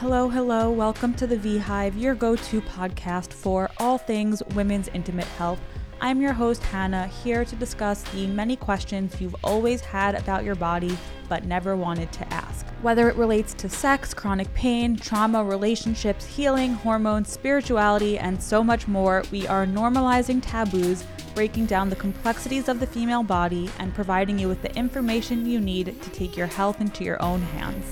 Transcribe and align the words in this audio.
Hello, 0.00 0.30
hello. 0.30 0.70
Welcome 0.70 1.12
to 1.16 1.26
the 1.26 1.36
V 1.36 1.58
Hive, 1.58 1.94
your 1.94 2.14
go 2.14 2.34
to 2.34 2.62
podcast 2.62 3.34
for 3.34 3.68
all 3.76 3.98
things 3.98 4.42
women's 4.54 4.88
intimate 4.94 5.26
health. 5.26 5.60
I'm 6.00 6.22
your 6.22 6.32
host, 6.32 6.62
Hannah, 6.62 7.06
here 7.08 7.44
to 7.44 7.56
discuss 7.56 8.00
the 8.04 8.26
many 8.26 8.56
questions 8.56 9.20
you've 9.20 9.36
always 9.44 9.82
had 9.82 10.14
about 10.14 10.42
your 10.42 10.54
body 10.54 10.96
but 11.28 11.44
never 11.44 11.76
wanted 11.76 12.10
to 12.12 12.32
ask. 12.32 12.64
Whether 12.80 13.10
it 13.10 13.16
relates 13.16 13.52
to 13.52 13.68
sex, 13.68 14.14
chronic 14.14 14.52
pain, 14.54 14.96
trauma, 14.96 15.44
relationships, 15.44 16.24
healing, 16.24 16.72
hormones, 16.72 17.30
spirituality, 17.30 18.18
and 18.18 18.42
so 18.42 18.64
much 18.64 18.88
more, 18.88 19.22
we 19.30 19.46
are 19.48 19.66
normalizing 19.66 20.40
taboos, 20.42 21.04
breaking 21.34 21.66
down 21.66 21.90
the 21.90 21.96
complexities 21.96 22.70
of 22.70 22.80
the 22.80 22.86
female 22.86 23.22
body, 23.22 23.68
and 23.78 23.94
providing 23.94 24.38
you 24.38 24.48
with 24.48 24.62
the 24.62 24.74
information 24.74 25.44
you 25.44 25.60
need 25.60 26.00
to 26.00 26.10
take 26.10 26.38
your 26.38 26.46
health 26.46 26.80
into 26.80 27.04
your 27.04 27.22
own 27.22 27.42
hands. 27.42 27.84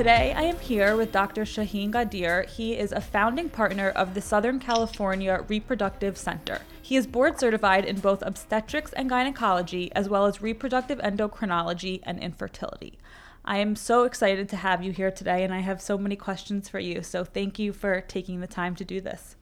Today, 0.00 0.32
I 0.34 0.44
am 0.44 0.58
here 0.60 0.96
with 0.96 1.12
Dr. 1.12 1.44
Shahin 1.44 1.92
Ghadir. 1.92 2.48
He 2.48 2.74
is 2.74 2.90
a 2.90 3.02
founding 3.02 3.50
partner 3.50 3.90
of 3.90 4.14
the 4.14 4.22
Southern 4.22 4.58
California 4.58 5.44
Reproductive 5.46 6.16
Center. 6.16 6.62
He 6.80 6.96
is 6.96 7.06
board 7.06 7.38
certified 7.38 7.84
in 7.84 8.00
both 8.00 8.22
obstetrics 8.22 8.94
and 8.94 9.10
gynecology, 9.10 9.92
as 9.92 10.08
well 10.08 10.24
as 10.24 10.40
reproductive 10.40 11.00
endocrinology 11.00 12.00
and 12.04 12.18
infertility. 12.18 12.98
I 13.44 13.58
am 13.58 13.76
so 13.76 14.04
excited 14.04 14.48
to 14.48 14.56
have 14.56 14.82
you 14.82 14.90
here 14.90 15.10
today, 15.10 15.44
and 15.44 15.52
I 15.52 15.60
have 15.60 15.82
so 15.82 15.98
many 15.98 16.16
questions 16.16 16.66
for 16.66 16.78
you. 16.78 17.02
So, 17.02 17.22
thank 17.22 17.58
you 17.58 17.74
for 17.74 18.00
taking 18.00 18.40
the 18.40 18.46
time 18.46 18.74
to 18.76 18.86
do 18.86 19.02
this. 19.02 19.36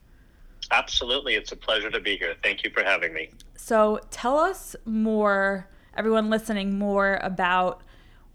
Absolutely. 0.72 1.36
It's 1.36 1.52
a 1.52 1.56
pleasure 1.56 1.88
to 1.88 2.00
be 2.00 2.16
here. 2.16 2.34
Thank 2.42 2.64
you 2.64 2.70
for 2.70 2.82
having 2.82 3.14
me. 3.14 3.30
So, 3.54 4.00
tell 4.10 4.36
us 4.36 4.74
more, 4.84 5.68
everyone 5.96 6.30
listening, 6.30 6.80
more 6.80 7.20
about 7.22 7.84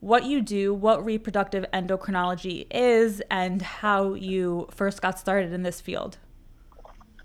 what 0.03 0.25
you 0.25 0.41
do, 0.41 0.73
what 0.73 1.03
reproductive 1.05 1.65
endocrinology 1.73 2.67
is, 2.69 3.21
and 3.31 3.61
how 3.61 4.13
you 4.13 4.67
first 4.69 5.01
got 5.01 5.17
started 5.17 5.53
in 5.53 5.63
this 5.63 5.79
field. 5.79 6.17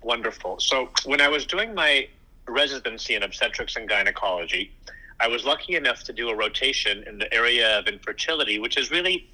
Wonderful. 0.01 0.61
So, 0.61 0.87
when 1.03 1.19
I 1.19 1.27
was 1.27 1.45
doing 1.45 1.75
my 1.75 2.07
residency 2.47 3.15
in 3.15 3.23
obstetrics 3.23 3.75
and 3.75 3.87
gynecology, 3.89 4.71
I 5.19 5.27
was 5.27 5.43
lucky 5.43 5.75
enough 5.75 6.05
to 6.05 6.13
do 6.13 6.29
a 6.29 6.35
rotation 6.35 7.03
in 7.03 7.17
the 7.17 7.31
area 7.33 7.77
of 7.77 7.87
infertility, 7.87 8.59
which 8.59 8.77
is 8.77 8.89
really 8.91 9.29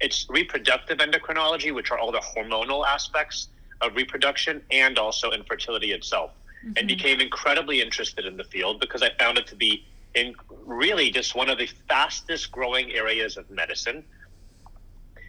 it's 0.00 0.26
reproductive 0.28 0.98
endocrinology, 0.98 1.74
which 1.74 1.90
are 1.90 1.98
all 1.98 2.12
the 2.12 2.20
hormonal 2.36 2.86
aspects 2.86 3.48
of 3.80 3.96
reproduction 3.96 4.60
and 4.70 4.98
also 4.98 5.30
infertility 5.30 5.92
itself. 5.92 6.32
Mm-hmm. 6.62 6.72
And 6.76 6.88
became 6.88 7.20
incredibly 7.20 7.80
interested 7.80 8.26
in 8.26 8.36
the 8.36 8.44
field 8.44 8.80
because 8.80 9.02
I 9.02 9.10
found 9.18 9.38
it 9.38 9.46
to 9.46 9.56
be 9.56 9.86
in 10.14 10.34
really 10.64 11.10
just 11.10 11.34
one 11.34 11.48
of 11.48 11.58
the 11.58 11.68
fastest 11.88 12.50
growing 12.50 12.92
areas 12.92 13.36
of 13.36 13.50
medicine. 13.50 14.04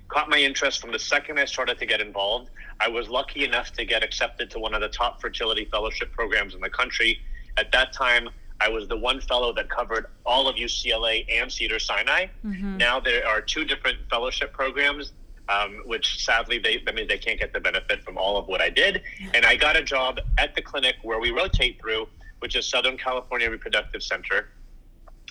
Caught 0.08 0.30
my 0.30 0.38
interest 0.38 0.82
from 0.82 0.92
the 0.92 1.00
second 1.00 1.40
I 1.40 1.46
started 1.46 1.80
to 1.80 1.86
get 1.86 2.02
involved. 2.02 2.50
I 2.80 2.88
was 2.88 3.10
lucky 3.10 3.46
enough 3.46 3.72
to 3.74 3.86
get 3.86 4.04
accepted 4.04 4.52
to 4.52 4.60
one 4.60 4.74
of 4.74 4.82
the 4.82 4.90
top 4.90 5.22
fertility 5.22 5.66
fellowship 5.66 6.12
programs 6.12 6.54
in 6.54 6.62
the 6.62 6.70
country. 6.70 7.20
At 7.58 7.72
that 7.72 7.94
time, 7.94 8.30
I 8.60 8.70
was 8.70 8.88
the 8.88 8.98
one 8.98 9.22
fellow 9.22 9.54
that 9.54 9.70
covered 9.70 10.08
all 10.26 10.48
of 10.48 10.56
UCLA 10.56 11.26
and 11.30 11.52
Cedars-Sinai. 11.52 12.28
Mm-hmm. 12.46 12.78
Now 12.78 13.00
there 13.00 13.28
are 13.28 13.42
two 13.42 13.66
different 13.66 13.98
fellowship 14.10 14.54
programs, 14.54 15.14
um, 15.50 15.82
which 15.86 16.24
sadly 16.24 16.60
they 16.60 16.84
I 16.88 16.92
mean 16.92 17.08
they 17.08 17.18
can't 17.18 17.40
get 17.40 17.52
the 17.54 17.60
benefit 17.60 18.04
from 18.04 18.18
all 18.18 18.38
of 18.38 18.48
what 18.48 18.62
I 18.62 18.70
did. 18.70 19.02
And 19.34 19.46
I 19.46 19.56
got 19.56 19.76
a 19.76 19.84
job 19.84 20.20
at 20.38 20.56
the 20.56 20.62
clinic 20.62 20.96
where 21.02 21.20
we 21.20 21.32
rotate 21.32 21.80
through, 21.80 22.08
which 22.40 22.56
is 22.56 22.68
Southern 22.68 22.98
California 22.98 23.50
Reproductive 23.50 24.04
Center 24.04 24.50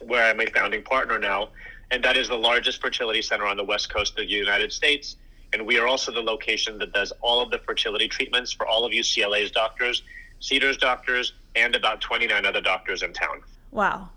where 0.06 0.24
I'm 0.24 0.40
a 0.40 0.46
founding 0.46 0.82
partner 0.82 1.18
now, 1.18 1.50
and 1.90 2.02
that 2.04 2.16
is 2.16 2.28
the 2.28 2.36
largest 2.36 2.80
fertility 2.80 3.22
center 3.22 3.46
on 3.46 3.56
the 3.56 3.64
west 3.64 3.92
coast 3.92 4.12
of 4.12 4.26
the 4.26 4.26
United 4.26 4.72
States. 4.72 5.16
And 5.52 5.66
we 5.66 5.78
are 5.78 5.86
also 5.86 6.10
the 6.10 6.22
location 6.22 6.78
that 6.78 6.92
does 6.92 7.12
all 7.20 7.42
of 7.42 7.50
the 7.50 7.58
fertility 7.58 8.08
treatments 8.08 8.52
for 8.52 8.66
all 8.66 8.84
of 8.84 8.92
UCLA's 8.92 9.50
doctors, 9.50 10.02
Cedars 10.40 10.78
doctors, 10.78 11.34
and 11.54 11.76
about 11.76 12.00
29 12.00 12.46
other 12.46 12.60
doctors 12.60 13.02
in 13.02 13.12
town. 13.12 13.42
Wow, 13.70 14.08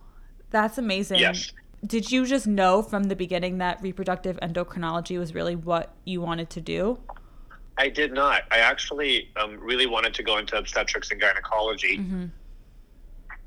that's 0.50 0.78
amazing. 0.78 1.20
Yes. 1.20 1.52
Did 1.86 2.12
you 2.12 2.26
just 2.26 2.48
know 2.48 2.82
from 2.82 3.04
the 3.04 3.16
beginning 3.16 3.58
that 3.60 3.82
reproductive 3.82 4.40
endocrinology 4.42 5.20
was 5.20 5.36
really 5.36 5.56
what 5.56 5.94
you 6.06 6.22
wanted 6.22 6.50
to 6.52 6.62
do? 6.62 6.98
I 7.78 7.90
did 7.90 8.14
not. 8.14 8.44
I 8.52 8.60
actually 8.60 9.30
um, 9.36 9.60
really 9.60 9.86
wanted 9.86 10.14
to 10.16 10.24
go 10.24 10.38
into 10.38 10.58
obstetrics 10.58 11.12
and 11.12 11.20
gynecology. 11.20 11.98
Mm-hmm 11.98 12.26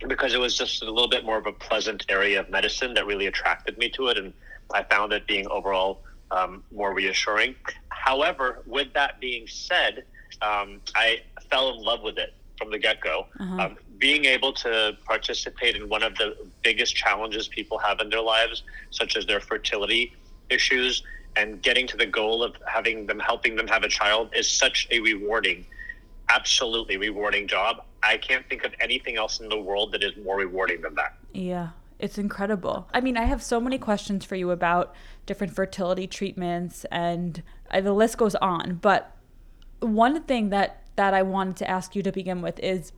because 0.07 0.35
it 0.35 0.41
was 0.41 0.57
just 0.57 0.83
a 0.83 0.91
little 0.91 1.09
bit 1.09 1.25
more 1.25 1.39
of 1.39 1.47
a 1.47 1.53
pleasant 1.53 2.05
area 2.09 2.41
of 2.41 2.51
medicine 2.51 2.95
that 2.95 3.07
really 3.07 3.27
attracted 3.27 3.77
me 3.79 3.89
to 3.91 4.09
it, 4.09 4.19
and 4.19 4.33
I 4.73 4.83
found 4.85 5.13
it 5.13 5.27
being 5.27 5.47
overall 5.49 6.03
um, 6.31 6.63
more 6.71 6.95
reassuring. 6.95 7.55
However, 7.89 8.63
with 8.67 8.93
that 8.95 9.21
being 9.21 9.47
said, 9.47 10.05
um, 10.43 10.81
I 10.95 11.23
fell 11.51 11.71
in 11.71 11.83
love 11.83 12.03
with 12.03 12.19
it 12.19 12.35
from 12.57 12.71
the 12.71 12.79
get 12.79 13.01
go. 13.01 13.27
Uh-huh. 13.39 13.63
Um, 13.63 13.77
being 13.99 14.27
able 14.27 14.53
to 14.53 14.97
participate 15.05 15.75
in 15.75 15.89
one 15.89 16.03
of 16.03 16.15
the 16.17 16.37
biggest 16.63 16.95
challenges 16.95 17.49
people 17.49 17.79
have 17.79 18.01
in 18.01 18.11
their 18.11 18.21
lives, 18.21 18.63
such 18.91 19.17
as 19.17 19.27
their 19.27 19.41
fertility 19.41 20.13
issues, 20.51 21.03
and 21.37 21.61
getting 21.63 21.87
to 21.87 21.97
the 21.97 22.07
goal 22.07 22.43
of 22.43 22.57
having 22.67 23.07
them 23.07 23.19
helping 23.19 23.57
them 23.57 23.67
have 23.67 23.83
a 23.83 23.89
child 23.89 24.31
is 24.35 24.49
such 24.49 24.87
a 24.91 25.01
rewarding 25.01 25.65
absolutely 26.29 26.97
rewarding 26.97 27.47
job. 27.47 27.85
I 28.03 28.17
can't 28.17 28.49
think 28.49 28.65
of 28.65 28.73
anything 28.81 29.17
else 29.17 29.41
in 29.41 29.49
the 29.49 29.61
world 29.61 29.93
that 29.93 30.03
is 30.03 30.13
more 30.23 30.37
rewarding 30.37 30.83
than 30.83 30.95
that. 30.95 31.17
Yeah, 31.33 31.71
it's 31.99 32.19
incredible. 32.19 32.89
I 32.93 33.01
mean, 33.01 33.17
I 33.17 33.25
have 33.25 33.43
so 33.43 33.61
many 33.61 33.79
questions 33.79 34.25
for 34.25 34.37
you 34.37 34.51
about 34.51 34.95
different 35.27 35.55
fertility 35.55 36.07
treatments, 36.07 36.85
and 36.91 37.43
uh, 37.71 37.81
the 37.81 37.93
list 37.93 38.19
goes 38.19 38.35
on. 38.37 38.79
But 38.81 39.17
one 39.81 40.23
thing 40.23 40.51
that 40.51 40.83
that 40.97 41.15
I 41.15 41.23
wanted 41.23 41.57
to 41.59 41.71
ask 41.71 41.95
you 41.95 42.03
to 42.03 42.11
begin 42.11 42.43
with 42.43 42.59
is 42.59 42.93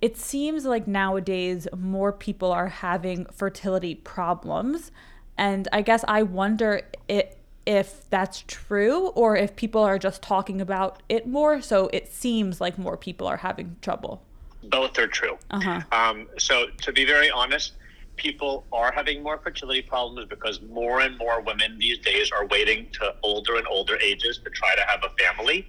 it 0.00 0.16
seems 0.16 0.64
like 0.64 0.86
nowadays 0.88 1.68
more 1.76 2.12
people 2.12 2.50
are 2.50 2.68
having 2.68 3.26
fertility 3.26 3.94
problems 3.94 4.90
and 5.36 5.68
i 5.72 5.82
guess 5.82 6.04
i 6.08 6.22
wonder 6.22 6.82
it 7.08 7.39
if 7.66 8.08
that's 8.10 8.44
true 8.46 9.08
or 9.08 9.36
if 9.36 9.54
people 9.56 9.82
are 9.82 9.98
just 9.98 10.22
talking 10.22 10.60
about 10.60 11.02
it 11.08 11.26
more. 11.26 11.60
So 11.60 11.88
it 11.92 12.12
seems 12.12 12.60
like 12.60 12.78
more 12.78 12.96
people 12.96 13.26
are 13.26 13.38
having 13.38 13.76
trouble. 13.82 14.22
Both 14.64 14.98
are 14.98 15.06
true. 15.06 15.38
Uh-huh. 15.50 15.80
Um, 15.92 16.26
so 16.38 16.66
to 16.82 16.92
be 16.92 17.04
very 17.04 17.30
honest, 17.30 17.72
people 18.16 18.66
are 18.72 18.92
having 18.92 19.22
more 19.22 19.38
fertility 19.38 19.82
problems 19.82 20.28
because 20.28 20.60
more 20.62 21.00
and 21.00 21.16
more 21.16 21.40
women 21.40 21.78
these 21.78 21.98
days 21.98 22.30
are 22.30 22.46
waiting 22.46 22.86
to 22.92 23.14
older 23.22 23.56
and 23.56 23.66
older 23.66 23.96
ages 23.98 24.38
to 24.44 24.50
try 24.50 24.74
to 24.74 24.82
have 24.82 25.02
a 25.04 25.10
family. 25.22 25.66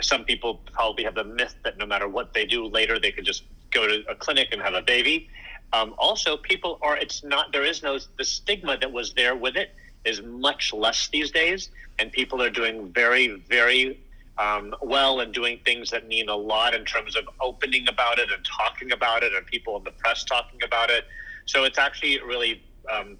Some 0.00 0.24
people 0.24 0.60
probably 0.72 1.04
have 1.04 1.14
the 1.16 1.24
myth 1.24 1.54
that 1.64 1.78
no 1.78 1.86
matter 1.86 2.08
what 2.08 2.32
they 2.32 2.46
do 2.46 2.66
later, 2.66 2.98
they 2.98 3.10
could 3.10 3.24
just 3.24 3.44
go 3.70 3.86
to 3.86 4.04
a 4.08 4.14
clinic 4.14 4.48
and 4.52 4.62
have 4.62 4.74
a 4.74 4.82
baby. 4.82 5.28
Um, 5.72 5.94
also, 5.98 6.36
people 6.36 6.78
are, 6.82 6.96
it's 6.96 7.22
not, 7.22 7.52
there 7.52 7.64
is 7.64 7.82
no, 7.82 7.98
the 8.18 8.24
stigma 8.24 8.78
that 8.78 8.90
was 8.90 9.12
there 9.14 9.36
with 9.36 9.56
it 9.56 9.74
is 10.04 10.22
much 10.22 10.72
less 10.72 11.08
these 11.08 11.30
days, 11.30 11.70
and 11.98 12.10
people 12.12 12.42
are 12.42 12.50
doing 12.50 12.92
very, 12.92 13.42
very 13.48 14.00
um, 14.38 14.74
well 14.80 15.20
and 15.20 15.34
doing 15.34 15.60
things 15.64 15.90
that 15.90 16.08
mean 16.08 16.28
a 16.28 16.36
lot 16.36 16.74
in 16.74 16.84
terms 16.84 17.16
of 17.16 17.24
opening 17.40 17.86
about 17.88 18.18
it 18.18 18.30
and 18.30 18.44
talking 18.44 18.92
about 18.92 19.22
it, 19.22 19.34
and 19.34 19.44
people 19.46 19.76
in 19.76 19.84
the 19.84 19.90
press 19.92 20.24
talking 20.24 20.60
about 20.64 20.90
it. 20.90 21.04
So 21.46 21.64
it's 21.64 21.78
actually 21.78 22.20
really 22.22 22.62
um, 22.90 23.18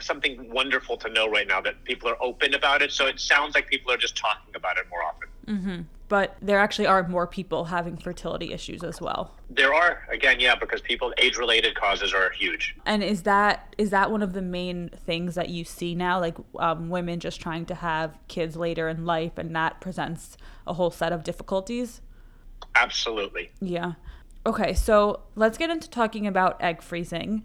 something 0.00 0.50
wonderful 0.52 0.96
to 0.98 1.08
know 1.08 1.30
right 1.30 1.46
now 1.46 1.60
that 1.62 1.82
people 1.84 2.08
are 2.08 2.22
open 2.22 2.54
about 2.54 2.82
it. 2.82 2.92
So 2.92 3.06
it 3.06 3.18
sounds 3.20 3.54
like 3.54 3.68
people 3.68 3.92
are 3.92 3.96
just 3.96 4.16
talking 4.16 4.54
about 4.54 4.76
it 4.76 4.84
more 4.90 5.02
often. 5.02 5.28
Mm-hmm 5.46 5.82
but 6.08 6.36
there 6.40 6.58
actually 6.58 6.86
are 6.86 7.06
more 7.08 7.26
people 7.26 7.66
having 7.66 7.96
fertility 7.96 8.52
issues 8.52 8.84
as 8.84 9.00
well. 9.00 9.34
There 9.50 9.74
are 9.74 10.06
again, 10.12 10.40
yeah, 10.40 10.54
because 10.54 10.80
people 10.80 11.14
age-related 11.18 11.74
causes 11.74 12.12
are 12.12 12.30
huge. 12.30 12.76
And 12.84 13.02
is 13.02 13.22
that 13.22 13.74
is 13.78 13.90
that 13.90 14.10
one 14.10 14.22
of 14.22 14.32
the 14.32 14.42
main 14.42 14.90
things 14.90 15.34
that 15.34 15.48
you 15.48 15.64
see 15.64 15.94
now, 15.94 16.20
like 16.20 16.36
um, 16.58 16.88
women 16.90 17.20
just 17.20 17.40
trying 17.40 17.66
to 17.66 17.74
have 17.74 18.18
kids 18.28 18.56
later 18.56 18.88
in 18.88 19.04
life, 19.04 19.38
and 19.38 19.54
that 19.56 19.80
presents 19.80 20.36
a 20.66 20.74
whole 20.74 20.90
set 20.90 21.12
of 21.12 21.24
difficulties? 21.24 22.00
Absolutely. 22.74 23.50
Yeah. 23.60 23.92
Okay, 24.46 24.74
so 24.74 25.20
let's 25.36 25.56
get 25.56 25.70
into 25.70 25.88
talking 25.88 26.26
about 26.26 26.62
egg 26.62 26.82
freezing. 26.82 27.44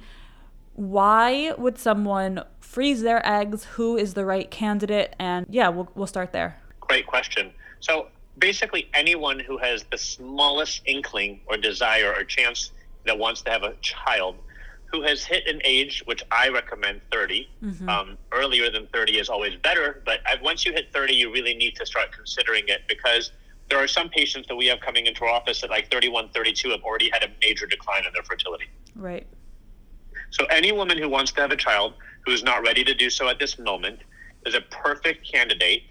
Why 0.73 1.53
would 1.57 1.77
someone 1.77 2.44
freeze 2.59 3.01
their 3.01 3.25
eggs? 3.25 3.65
Who 3.75 3.97
is 3.97 4.13
the 4.15 4.25
right 4.25 4.50
candidate? 4.51 5.15
And 5.17 5.45
yeah, 5.50 5.69
we'll 5.69 5.89
we'll 5.95 6.07
start 6.07 6.33
there. 6.33 6.59
Great 6.81 7.07
question. 7.07 7.51
So 7.79 8.07
basically 8.39 8.89
anyone 8.94 9.39
who 9.39 9.57
has 9.57 9.83
the 9.91 9.97
smallest 9.97 10.81
inkling 10.86 11.41
or 11.45 11.57
desire 11.57 12.13
or 12.15 12.24
chance 12.24 12.71
that 13.06 13.18
wants 13.18 13.41
to 13.44 13.51
have 13.51 13.63
a 13.63 13.74
child 13.81 14.36
who 14.91 15.03
has 15.03 15.24
hit 15.24 15.47
an 15.47 15.62
age 15.63 16.01
which 16.06 16.24
I 16.31 16.50
recommend 16.50 17.01
30. 17.12 17.47
Mm-hmm. 17.63 17.89
Um, 17.89 18.18
earlier 18.31 18.71
than 18.71 18.88
30 18.88 19.19
is 19.19 19.30
always 19.30 19.56
better, 19.57 20.01
but 20.06 20.19
once 20.41 20.65
you 20.65 20.74
hit 20.74 20.91
30, 20.91 21.13
you 21.13 21.31
really 21.31 21.53
need 21.53 21.75
to 21.75 21.86
start 21.86 22.12
considering 22.12 22.63
it 22.68 22.81
because 22.88 23.31
there 23.69 23.77
are 23.77 23.88
some 23.88 24.09
patients 24.09 24.47
that 24.47 24.56
we 24.56 24.65
have 24.65 24.80
coming 24.80 25.06
into 25.06 25.25
our 25.25 25.30
office 25.30 25.63
at 25.63 25.69
like 25.69 25.91
31, 25.91 26.30
32 26.30 26.71
have 26.71 26.81
already 26.81 27.09
had 27.12 27.24
a 27.24 27.27
major 27.39 27.68
decline 27.68 28.03
in 28.06 28.13
their 28.13 28.24
fertility. 28.24 28.65
Right. 28.95 29.27
So 30.31 30.45
any 30.45 30.71
woman 30.71 30.97
who 30.97 31.07
wants 31.07 31.31
to 31.33 31.41
have 31.41 31.51
a 31.51 31.56
child 31.56 31.94
who 32.25 32.31
is 32.31 32.41
not 32.41 32.63
ready 32.63 32.83
to 32.83 32.95
do 32.95 33.12
so 33.12 33.27
at 33.30 33.38
this 33.38 33.59
moment 33.59 34.00
is 34.47 34.56
a 34.56 34.62
perfect 34.62 35.30
candidate, 35.31 35.83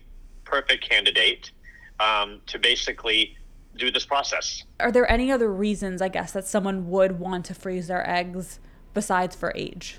perfect 0.45 0.89
candidate 0.89 1.53
um, 2.00 2.41
to 2.47 2.59
basically 2.59 3.37
do 3.77 3.91
this 3.91 4.05
process. 4.05 4.65
Are 4.81 4.93
there 4.93 5.11
any 5.11 5.31
other 5.31 5.53
reasons, 5.53 6.03
I 6.03 6.09
guess, 6.09 6.33
that 6.33 6.47
someone 6.47 6.89
would 6.91 7.19
want 7.19 7.45
to 7.47 7.55
freeze 7.55 7.89
their 7.89 8.09
eggs 8.09 8.59
besides 8.95 9.37
for 9.37 9.53
age? 9.55 9.99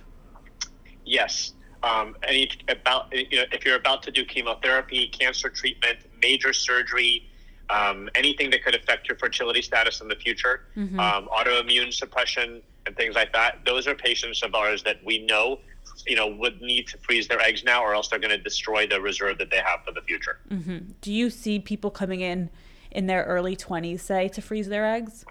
Yes. 1.06 1.54
Um, 1.82 2.18
any 2.28 2.52
about 2.68 3.08
you 3.16 3.38
know, 3.38 3.46
if 3.54 3.64
you're 3.64 3.78
about 3.78 4.04
to 4.04 4.12
do 4.12 4.26
chemotherapy, 4.26 5.08
cancer 5.08 5.50
treatment, 5.50 6.00
major 6.22 6.52
surgery, 6.52 7.26
um, 7.70 8.10
anything 8.16 8.50
that 8.50 8.64
could 8.64 8.76
affect 8.76 9.08
your 9.08 9.18
fertility 9.18 9.62
status 9.62 10.02
in 10.02 10.10
the 10.10 10.16
future, 10.16 10.66
mm-hmm. 10.76 11.00
um, 11.00 11.30
autoimmune 11.30 11.94
suppression, 11.94 12.62
and 12.86 12.98
things 12.98 13.16
like 13.16 13.32
that. 13.32 13.60
Those 13.66 13.88
are 13.88 13.96
patients 13.96 14.44
of 14.44 14.56
ours 14.56 14.84
that 14.84 14.98
we 15.06 15.20
know, 15.26 15.60
you 16.08 16.16
know, 16.16 16.28
would 16.28 16.62
need 16.62 16.88
to 16.88 16.98
freeze 16.98 17.28
their 17.28 17.40
eggs 17.42 17.64
now, 17.64 17.84
or 17.84 17.94
else 17.94 18.08
they're 18.10 18.20
going 18.20 18.36
to 18.36 18.38
destroy 18.38 18.88
the 18.88 19.00
reserve 19.00 19.38
that 19.38 19.50
they 19.50 19.58
have 19.58 19.84
for 19.86 19.92
the 19.92 20.02
future. 20.02 20.40
Mm-hmm. 20.50 20.92
Do 21.02 21.12
you 21.14 21.30
see 21.30 21.60
people 21.60 21.92
coming 21.92 22.22
in 22.22 22.50
in 22.92 23.08
their 23.08 23.24
early 23.24 23.56
20s, 23.56 24.00
say, 24.00 24.28
to 24.30 24.42
freeze 24.42 24.68
their 24.68 24.86
eggs? 24.86 25.26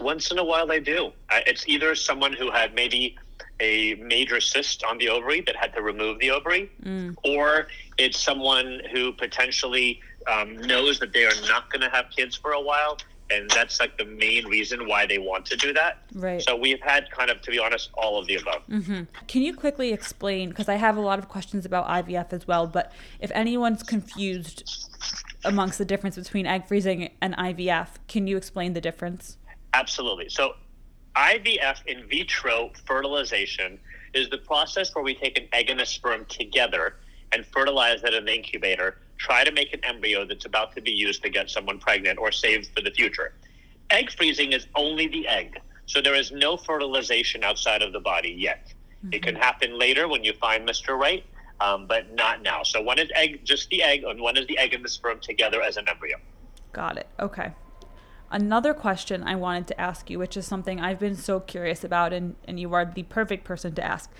Once 0.00 0.30
in 0.30 0.38
a 0.38 0.44
while, 0.44 0.66
they 0.66 0.80
do. 0.80 1.12
Uh, 1.30 1.40
it's 1.46 1.66
either 1.68 1.94
someone 1.94 2.32
who 2.32 2.50
had 2.50 2.74
maybe 2.74 3.16
a 3.60 3.94
major 3.94 4.40
cyst 4.40 4.84
on 4.84 4.98
the 4.98 5.08
ovary 5.08 5.40
that 5.42 5.56
had 5.56 5.72
to 5.74 5.82
remove 5.82 6.18
the 6.18 6.30
ovary, 6.30 6.70
mm. 6.82 7.14
or 7.24 7.68
it's 7.96 8.18
someone 8.18 8.82
who 8.92 9.12
potentially 9.12 10.00
um, 10.26 10.56
knows 10.58 10.98
that 10.98 11.12
they 11.12 11.24
are 11.24 11.40
not 11.48 11.70
going 11.70 11.80
to 11.80 11.88
have 11.88 12.06
kids 12.14 12.36
for 12.36 12.52
a 12.52 12.60
while 12.60 12.98
and 13.30 13.50
that's 13.50 13.80
like 13.80 13.98
the 13.98 14.04
main 14.04 14.46
reason 14.46 14.86
why 14.86 15.06
they 15.06 15.18
want 15.18 15.46
to 15.46 15.56
do 15.56 15.72
that. 15.72 15.98
Right. 16.14 16.40
So 16.40 16.54
we've 16.54 16.80
had 16.80 17.10
kind 17.10 17.30
of, 17.30 17.40
to 17.42 17.50
be 17.50 17.58
honest, 17.58 17.90
all 17.94 18.18
of 18.18 18.26
the 18.26 18.36
above. 18.36 18.66
Mm-hmm. 18.68 19.02
Can 19.26 19.42
you 19.42 19.54
quickly 19.54 19.92
explain? 19.92 20.50
Because 20.50 20.68
I 20.68 20.76
have 20.76 20.96
a 20.96 21.00
lot 21.00 21.18
of 21.18 21.28
questions 21.28 21.66
about 21.66 21.88
IVF 21.88 22.32
as 22.32 22.46
well. 22.46 22.66
But 22.66 22.92
if 23.20 23.30
anyone's 23.34 23.82
confused 23.82 24.88
amongst 25.44 25.78
the 25.78 25.84
difference 25.84 26.16
between 26.16 26.46
egg 26.46 26.66
freezing 26.66 27.10
and 27.20 27.36
IVF, 27.36 27.88
can 28.06 28.26
you 28.26 28.36
explain 28.36 28.74
the 28.74 28.80
difference? 28.80 29.38
Absolutely. 29.74 30.28
So 30.28 30.54
IVF, 31.16 31.84
in 31.86 32.06
vitro 32.06 32.70
fertilization, 32.84 33.80
is 34.14 34.28
the 34.30 34.38
process 34.38 34.94
where 34.94 35.04
we 35.04 35.14
take 35.14 35.38
an 35.38 35.48
egg 35.52 35.68
and 35.68 35.80
a 35.80 35.86
sperm 35.86 36.24
together 36.26 36.96
and 37.32 37.44
fertilize 37.46 38.04
it 38.04 38.14
in 38.14 38.24
the 38.24 38.34
incubator 38.34 38.98
try 39.18 39.44
to 39.44 39.52
make 39.52 39.72
an 39.72 39.80
embryo 39.84 40.24
that's 40.24 40.44
about 40.44 40.74
to 40.74 40.80
be 40.80 40.90
used 40.90 41.22
to 41.22 41.30
get 41.30 41.50
someone 41.50 41.78
pregnant 41.78 42.18
or 42.18 42.30
saved 42.32 42.70
for 42.74 42.82
the 42.82 42.90
future. 42.90 43.32
Egg 43.90 44.10
freezing 44.10 44.52
is 44.52 44.66
only 44.74 45.06
the 45.06 45.26
egg, 45.28 45.60
so 45.86 46.00
there 46.00 46.14
is 46.14 46.32
no 46.32 46.56
fertilization 46.56 47.44
outside 47.44 47.82
of 47.82 47.92
the 47.92 48.00
body 48.00 48.34
yet. 48.36 48.72
Mm-hmm. 48.98 49.14
It 49.14 49.22
can 49.22 49.34
mm-hmm. 49.34 49.42
happen 49.42 49.78
later 49.78 50.08
when 50.08 50.24
you 50.24 50.32
find 50.34 50.68
Mr. 50.68 50.98
Right, 50.98 51.24
um, 51.60 51.86
but 51.86 52.12
not 52.14 52.42
now. 52.42 52.62
So 52.62 52.82
one 52.82 52.98
is 52.98 53.10
egg, 53.14 53.40
just 53.44 53.68
the 53.70 53.82
egg, 53.82 54.04
and 54.04 54.20
one 54.20 54.36
is 54.36 54.46
the 54.46 54.58
egg 54.58 54.74
and 54.74 54.84
the 54.84 54.88
sperm 54.88 55.20
together 55.20 55.62
as 55.62 55.76
an 55.76 55.88
embryo. 55.88 56.16
Got 56.72 56.98
it. 56.98 57.08
Okay. 57.20 57.52
Another 58.30 58.74
question 58.74 59.22
I 59.22 59.36
wanted 59.36 59.68
to 59.68 59.80
ask 59.80 60.10
you, 60.10 60.18
which 60.18 60.36
is 60.36 60.46
something 60.46 60.80
I've 60.80 60.98
been 60.98 61.14
so 61.14 61.38
curious 61.38 61.84
about, 61.84 62.12
and, 62.12 62.34
and 62.46 62.58
you 62.58 62.74
are 62.74 62.84
the 62.84 63.04
perfect 63.04 63.44
person 63.44 63.74
to 63.76 63.84
ask 63.84 64.10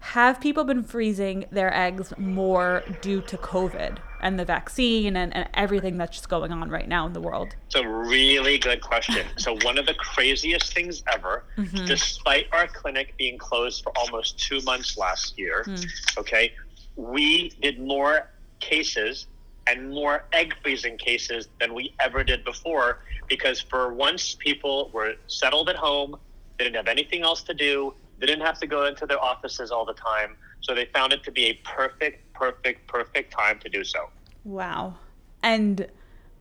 have 0.00 0.40
people 0.40 0.64
been 0.64 0.82
freezing 0.82 1.44
their 1.50 1.74
eggs 1.74 2.12
more 2.16 2.82
due 3.00 3.20
to 3.22 3.36
COVID 3.36 3.98
and 4.20 4.38
the 4.38 4.44
vaccine 4.44 5.16
and, 5.16 5.34
and 5.34 5.48
everything 5.54 5.96
that's 5.96 6.16
just 6.16 6.28
going 6.28 6.52
on 6.52 6.70
right 6.70 6.88
now 6.88 7.06
in 7.06 7.12
the 7.12 7.20
world? 7.20 7.54
It's 7.66 7.74
a 7.74 7.86
really 7.86 8.58
good 8.58 8.80
question. 8.80 9.26
so, 9.36 9.56
one 9.62 9.78
of 9.78 9.86
the 9.86 9.94
craziest 9.94 10.72
things 10.72 11.02
ever, 11.12 11.44
mm-hmm. 11.56 11.86
despite 11.86 12.46
our 12.52 12.68
clinic 12.68 13.14
being 13.16 13.38
closed 13.38 13.82
for 13.82 13.92
almost 13.98 14.38
two 14.38 14.60
months 14.62 14.96
last 14.96 15.38
year, 15.38 15.64
mm. 15.66 15.86
okay, 16.18 16.52
we 16.96 17.52
did 17.60 17.80
more 17.80 18.30
cases 18.60 19.26
and 19.66 19.90
more 19.90 20.24
egg 20.32 20.54
freezing 20.62 20.96
cases 20.96 21.48
than 21.60 21.74
we 21.74 21.94
ever 22.00 22.24
did 22.24 22.44
before 22.44 23.00
because 23.28 23.60
for 23.60 23.92
once 23.92 24.34
people 24.34 24.90
were 24.92 25.14
settled 25.26 25.68
at 25.68 25.76
home, 25.76 26.16
they 26.56 26.64
didn't 26.64 26.76
have 26.76 26.88
anything 26.88 27.22
else 27.22 27.42
to 27.42 27.54
do 27.54 27.94
they 28.18 28.26
didn't 28.26 28.44
have 28.44 28.58
to 28.60 28.66
go 28.66 28.86
into 28.86 29.06
their 29.06 29.22
offices 29.22 29.70
all 29.70 29.84
the 29.84 29.94
time. 29.94 30.36
So 30.60 30.74
they 30.74 30.86
found 30.86 31.12
it 31.12 31.22
to 31.24 31.30
be 31.30 31.46
a 31.46 31.54
perfect, 31.64 32.32
perfect, 32.32 32.86
perfect 32.88 33.32
time 33.32 33.58
to 33.60 33.68
do 33.68 33.84
so. 33.84 34.10
Wow. 34.44 34.96
And 35.42 35.86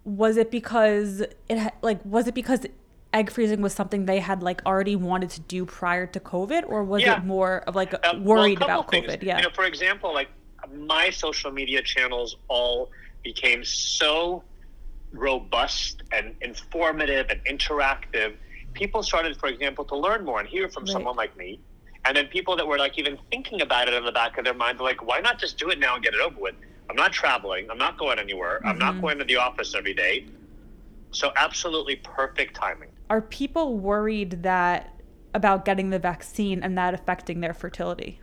was 0.03 0.37
it 0.37 0.49
because 0.49 1.21
it 1.49 1.73
like 1.81 2.03
was 2.03 2.27
it 2.27 2.33
because 2.33 2.65
egg 3.13 3.29
freezing 3.29 3.61
was 3.61 3.73
something 3.73 4.05
they 4.05 4.19
had 4.19 4.41
like 4.41 4.65
already 4.65 4.95
wanted 4.95 5.29
to 5.31 5.41
do 5.41 5.65
prior 5.65 6.07
to 6.07 6.19
COVID, 6.19 6.63
or 6.67 6.83
was 6.83 7.03
yeah. 7.03 7.17
it 7.17 7.25
more 7.25 7.59
of 7.67 7.75
like 7.75 7.93
uh, 7.93 8.17
worried 8.19 8.59
well, 8.59 8.81
about 8.81 8.91
COVID? 8.91 9.21
Yeah. 9.21 9.37
You 9.37 9.43
know, 9.43 9.49
for 9.53 9.65
example, 9.65 10.13
like 10.13 10.29
my 10.73 11.09
social 11.11 11.51
media 11.51 11.81
channels 11.83 12.37
all 12.47 12.89
became 13.23 13.63
so 13.63 14.43
robust 15.11 16.03
and 16.11 16.35
informative 16.41 17.27
and 17.29 17.43
interactive 17.45 18.33
people 18.77 19.03
started, 19.03 19.35
for 19.37 19.49
example, 19.49 19.83
to 19.85 19.97
learn 19.97 20.23
more 20.23 20.39
and 20.39 20.47
hear 20.47 20.69
from 20.69 20.83
right. 20.83 20.91
someone 20.91 21.15
like 21.15 21.35
me. 21.35 21.59
And 22.07 22.15
then 22.15 22.27
people 22.27 22.55
that 22.55 22.65
were 22.65 22.77
like 22.77 22.97
even 22.97 23.17
thinking 23.29 23.61
about 23.61 23.89
it 23.89 23.93
in 23.93 24.05
the 24.05 24.13
back 24.13 24.37
of 24.37 24.45
their 24.45 24.53
mind, 24.53 24.79
like, 24.79 25.05
why 25.05 25.19
not 25.19 25.39
just 25.39 25.57
do 25.57 25.69
it 25.69 25.77
now 25.77 25.95
and 25.95 26.03
get 26.03 26.13
it 26.13 26.21
over 26.21 26.39
with? 26.39 26.55
I'm 26.89 26.95
not 26.95 27.11
traveling. 27.11 27.69
I'm 27.69 27.77
not 27.77 27.97
going 27.97 28.17
anywhere. 28.17 28.59
Mm-hmm. 28.59 28.67
I'm 28.69 28.79
not 28.79 28.93
mm-hmm. 28.93 29.01
going 29.01 29.17
to 29.19 29.25
the 29.25 29.35
office 29.35 29.75
every 29.75 29.93
day. 29.93 30.25
So 31.11 31.33
absolutely 31.35 31.97
perfect 31.97 32.55
timing. 32.55 32.89
Are 33.09 33.21
people 33.21 33.77
worried 33.77 34.43
that 34.43 35.01
about 35.33 35.65
getting 35.65 35.89
the 35.89 35.99
vaccine 35.99 36.63
and 36.63 36.77
that 36.77 36.93
affecting 36.93 37.41
their 37.41 37.53
fertility? 37.53 38.21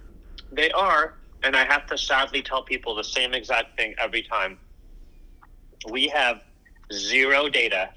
They 0.50 0.70
are, 0.70 1.16
and 1.42 1.54
I 1.54 1.64
have 1.64 1.84
to 1.86 1.98
sadly 1.98 2.40
tell 2.40 2.62
people 2.62 2.94
the 2.94 3.04
same 3.04 3.34
exact 3.34 3.76
thing 3.76 3.94
every 3.98 4.22
time. 4.22 4.58
We 5.90 6.08
have 6.08 6.42
zero 6.90 7.50
data 7.50 7.90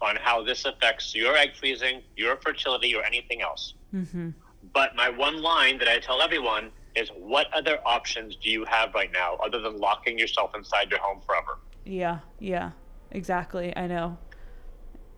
on 0.00 0.14
how 0.14 0.44
this 0.44 0.64
affects 0.64 1.12
your 1.12 1.36
egg 1.36 1.56
freezing, 1.56 2.02
your 2.16 2.36
fertility, 2.36 2.94
or 2.94 3.02
anything 3.02 3.42
else. 3.42 3.74
Mm-hmm. 3.92 4.30
But 4.72 4.96
my 4.96 5.08
one 5.08 5.40
line 5.42 5.78
that 5.78 5.88
I 5.88 5.98
tell 5.98 6.20
everyone 6.20 6.70
is 6.94 7.10
what 7.16 7.52
other 7.52 7.78
options 7.86 8.36
do 8.36 8.50
you 8.50 8.64
have 8.64 8.92
right 8.94 9.10
now 9.12 9.36
other 9.44 9.60
than 9.60 9.78
locking 9.78 10.18
yourself 10.18 10.54
inside 10.54 10.90
your 10.90 11.00
home 11.00 11.20
forever? 11.24 11.58
Yeah, 11.84 12.20
yeah, 12.38 12.72
exactly. 13.10 13.74
I 13.76 13.86
know. 13.86 14.18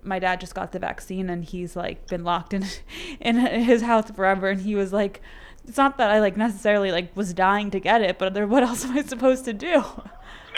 My 0.03 0.19
dad 0.19 0.41
just 0.41 0.55
got 0.55 0.73
the 0.73 0.79
vaccine 0.79 1.29
and 1.29 1.45
he's 1.45 1.77
like 1.77 2.07
been 2.07 2.25
locked 2.25 2.55
in 2.55 2.65
in 3.21 3.37
his 3.37 3.83
house 3.83 4.11
forever 4.11 4.49
and 4.49 4.61
he 4.63 4.75
was 4.75 4.93
like 4.93 5.21
it's 5.67 5.77
not 5.77 5.99
that 5.99 6.11
I 6.11 6.21
like 6.21 6.37
necessarily 6.37 6.91
like 6.91 7.15
was 7.17 7.35
dying 7.35 7.71
to 7.73 7.81
get 7.81 8.01
it, 8.03 8.19
but 8.19 8.49
what 8.49 8.63
else 8.63 8.85
am 8.87 8.97
I 8.97 9.03
supposed 9.03 9.45
to 9.45 9.53
do? 9.53 9.85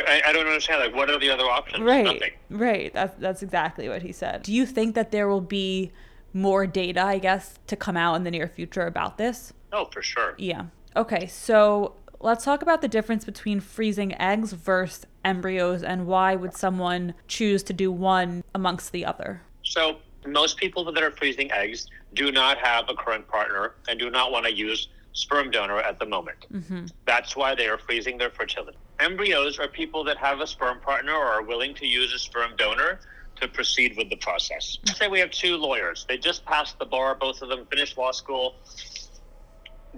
I, 0.06 0.22
I 0.26 0.32
don't 0.32 0.46
understand. 0.46 0.80
Like, 0.80 0.94
what 0.94 1.10
are 1.10 1.18
the 1.18 1.30
other 1.30 1.44
options? 1.44 1.84
Right, 1.84 2.04
Nothing. 2.04 2.32
right. 2.50 2.92
That's 2.94 3.14
that's 3.18 3.42
exactly 3.42 3.88
what 3.88 4.02
he 4.02 4.12
said. 4.12 4.42
Do 4.42 4.52
you 4.52 4.64
think 4.66 4.94
that 4.94 5.10
there 5.10 5.28
will 5.28 5.40
be 5.40 5.92
more 6.32 6.66
data, 6.66 7.02
I 7.02 7.18
guess, 7.18 7.58
to 7.66 7.76
come 7.76 7.96
out 7.96 8.14
in 8.14 8.24
the 8.24 8.30
near 8.30 8.48
future 8.48 8.86
about 8.86 9.18
this? 9.18 9.52
Oh, 9.72 9.86
for 9.86 10.02
sure. 10.02 10.34
Yeah. 10.38 10.66
Okay, 10.96 11.26
so 11.26 11.94
let's 12.20 12.44
talk 12.44 12.62
about 12.62 12.80
the 12.82 12.88
difference 12.88 13.24
between 13.24 13.60
freezing 13.60 14.14
eggs 14.20 14.52
versus 14.52 15.06
embryos 15.24 15.82
and 15.82 16.06
why 16.06 16.34
would 16.34 16.54
someone 16.54 17.14
choose 17.28 17.62
to 17.64 17.72
do 17.72 17.90
one 17.90 18.42
amongst 18.54 18.92
the 18.92 19.04
other? 19.04 19.42
So, 19.62 19.98
most 20.26 20.56
people 20.56 20.84
that 20.84 21.02
are 21.02 21.10
freezing 21.10 21.50
eggs 21.50 21.88
do 22.14 22.30
not 22.30 22.56
have 22.58 22.84
a 22.88 22.94
current 22.94 23.26
partner 23.26 23.74
and 23.88 23.98
do 23.98 24.08
not 24.08 24.30
want 24.30 24.46
to 24.46 24.52
use 24.52 24.88
sperm 25.14 25.50
donor 25.50 25.78
at 25.78 25.98
the 25.98 26.06
moment. 26.06 26.46
Mm-hmm. 26.52 26.86
That's 27.06 27.36
why 27.36 27.54
they 27.54 27.66
are 27.66 27.78
freezing 27.78 28.18
their 28.18 28.30
fertility. 28.30 28.78
Embryos 29.00 29.58
are 29.58 29.68
people 29.68 30.04
that 30.04 30.16
have 30.18 30.40
a 30.40 30.46
sperm 30.46 30.80
partner 30.80 31.12
or 31.12 31.26
are 31.26 31.42
willing 31.42 31.74
to 31.74 31.86
use 31.86 32.14
a 32.14 32.18
sperm 32.18 32.52
donor 32.56 33.00
to 33.42 33.49
proceed 33.49 33.96
with 33.96 34.08
the 34.11 34.16
process. 34.16 34.78
Let's 34.87 34.99
say 34.99 35.08
we 35.08 35.20
have 35.20 35.30
two 35.30 35.56
lawyers. 35.56 36.06
They 36.08 36.18
just 36.18 36.44
passed 36.44 36.78
the 36.78 36.87
bar, 36.87 37.14
both 37.14 37.42
of 37.42 37.49
them 37.49 37.66
finished 37.66 37.99
law 37.99 38.12
school. 38.12 38.56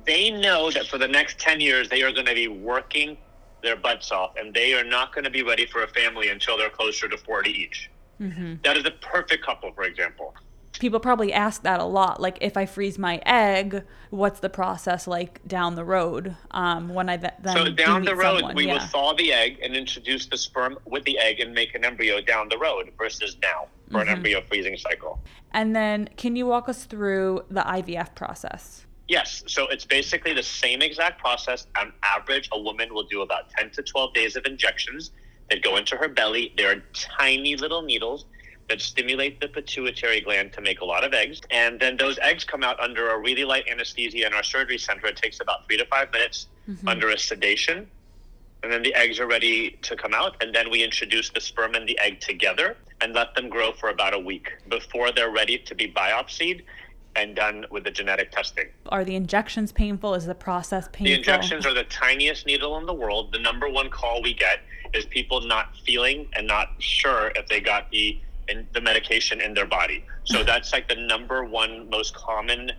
They 0.04 0.30
know 0.30 0.70
that 0.72 0.86
for 0.86 0.98
the 0.98 1.08
next 1.08 1.38
10 1.38 1.60
years, 1.60 1.88
they 1.88 2.02
are 2.02 2.12
going 2.12 2.26
to 2.26 2.34
be 2.34 2.48
working 2.48 3.16
their 3.62 3.76
butts 3.76 4.10
off 4.12 4.34
and 4.36 4.52
they 4.52 4.74
are 4.74 4.84
not 4.84 5.14
going 5.14 5.24
to 5.24 5.30
be 5.30 5.42
ready 5.42 5.64
for 5.64 5.84
a 5.84 5.88
family 5.88 6.28
until 6.28 6.58
they're 6.58 6.68
closer 6.68 7.08
to 7.08 7.16
40 7.16 7.50
each. 7.50 7.90
Mm-hmm. 8.20 8.54
That 8.64 8.76
is 8.76 8.84
a 8.84 8.90
perfect 8.90 9.44
couple, 9.44 9.72
for 9.72 9.84
example 9.84 10.34
people 10.84 11.00
probably 11.00 11.32
ask 11.32 11.62
that 11.62 11.80
a 11.80 11.84
lot 11.84 12.20
like 12.20 12.36
if 12.42 12.58
i 12.58 12.66
freeze 12.66 12.98
my 12.98 13.18
egg 13.24 13.82
what's 14.10 14.40
the 14.40 14.50
process 14.50 15.06
like 15.06 15.40
down 15.48 15.76
the 15.76 15.84
road 15.84 16.36
um, 16.50 16.90
when 16.90 17.08
i 17.08 17.16
th- 17.16 17.32
then 17.40 17.56
so 17.56 17.70
down 17.70 18.04
the 18.04 18.14
road 18.14 18.40
someone? 18.40 18.54
we 18.54 18.66
yeah. 18.66 18.74
will 18.74 18.80
thaw 18.80 19.14
the 19.14 19.32
egg 19.32 19.58
and 19.62 19.74
introduce 19.74 20.26
the 20.26 20.36
sperm 20.36 20.78
with 20.84 21.02
the 21.04 21.18
egg 21.18 21.40
and 21.40 21.54
make 21.54 21.74
an 21.74 21.86
embryo 21.86 22.20
down 22.20 22.50
the 22.50 22.58
road 22.58 22.92
versus 22.98 23.34
now 23.40 23.66
for 23.90 24.00
mm-hmm. 24.00 24.00
an 24.00 24.08
embryo 24.08 24.42
freezing 24.46 24.76
cycle 24.76 25.18
and 25.52 25.74
then 25.74 26.06
can 26.18 26.36
you 26.36 26.44
walk 26.44 26.68
us 26.68 26.84
through 26.84 27.42
the 27.48 27.62
ivf 27.62 28.14
process 28.14 28.84
Yes, 29.06 29.44
so 29.46 29.68
it's 29.68 29.84
basically 29.84 30.32
the 30.32 30.42
same 30.42 30.80
exact 30.80 31.20
process. 31.20 31.66
On 31.78 31.92
average, 32.02 32.48
a 32.52 32.58
woman 32.58 32.94
will 32.94 33.02
do 33.02 33.20
about 33.20 33.50
10 33.50 33.68
to 33.72 33.82
12 33.82 34.14
days 34.14 34.34
of 34.34 34.46
injections 34.46 35.10
that 35.50 35.62
go 35.62 35.76
into 35.76 35.94
her 35.94 36.08
belly. 36.08 36.54
They're 36.56 36.82
tiny 36.94 37.54
little 37.54 37.82
needles 37.82 38.24
that 38.68 38.80
stimulate 38.80 39.40
the 39.40 39.48
pituitary 39.48 40.20
gland 40.20 40.52
to 40.54 40.60
make 40.60 40.80
a 40.80 40.84
lot 40.84 41.04
of 41.04 41.12
eggs. 41.12 41.40
And 41.50 41.78
then 41.78 41.96
those 41.96 42.18
eggs 42.18 42.44
come 42.44 42.62
out 42.62 42.80
under 42.80 43.10
a 43.10 43.18
really 43.18 43.44
light 43.44 43.64
anesthesia 43.70 44.26
in 44.26 44.32
our 44.32 44.42
surgery 44.42 44.78
center. 44.78 45.06
It 45.06 45.16
takes 45.16 45.40
about 45.40 45.66
three 45.66 45.76
to 45.76 45.86
five 45.86 46.10
minutes 46.12 46.46
mm-hmm. 46.68 46.88
under 46.88 47.10
a 47.10 47.18
sedation. 47.18 47.86
and 48.62 48.72
then 48.72 48.82
the 48.82 48.94
eggs 48.94 49.20
are 49.20 49.26
ready 49.26 49.78
to 49.82 49.94
come 49.94 50.14
out. 50.14 50.42
And 50.42 50.54
then 50.54 50.70
we 50.70 50.82
introduce 50.82 51.28
the 51.28 51.40
sperm 51.40 51.74
and 51.74 51.86
the 51.86 51.98
egg 51.98 52.20
together 52.20 52.76
and 53.02 53.12
let 53.12 53.34
them 53.34 53.50
grow 53.50 53.72
for 53.72 53.90
about 53.90 54.14
a 54.14 54.18
week 54.18 54.52
before 54.68 55.12
they're 55.12 55.30
ready 55.30 55.58
to 55.58 55.74
be 55.74 55.86
biopsied 55.86 56.62
and 57.16 57.36
done 57.36 57.66
with 57.70 57.84
the 57.84 57.90
genetic 57.90 58.32
testing. 58.32 58.66
Are 58.88 59.04
the 59.04 59.14
injections 59.14 59.70
painful? 59.70 60.14
Is 60.14 60.26
the 60.26 60.34
process 60.34 60.88
painful? 60.90 61.12
The 61.12 61.18
injections 61.18 61.66
are 61.66 61.74
the 61.74 61.84
tiniest 61.84 62.46
needle 62.46 62.78
in 62.78 62.86
the 62.86 62.94
world. 62.94 63.32
The 63.32 63.38
number 63.38 63.68
one 63.68 63.90
call 63.90 64.22
we 64.22 64.34
get 64.34 64.60
is 64.94 65.04
people 65.04 65.40
not 65.42 65.76
feeling 65.84 66.28
and 66.32 66.46
not 66.46 66.70
sure 66.78 67.32
if 67.36 67.46
they 67.48 67.60
got 67.60 67.90
the 67.90 68.18
in, 68.48 68.66
the 68.72 68.80
medication 68.80 69.40
in 69.40 69.54
their 69.54 69.66
body. 69.66 70.04
So 70.24 70.40
hmm. 70.40 70.46
that's 70.46 70.72
like 70.72 70.88
the 70.88 70.96
number 70.96 71.44
one 71.44 71.88
most 71.90 72.14
common 72.14 72.72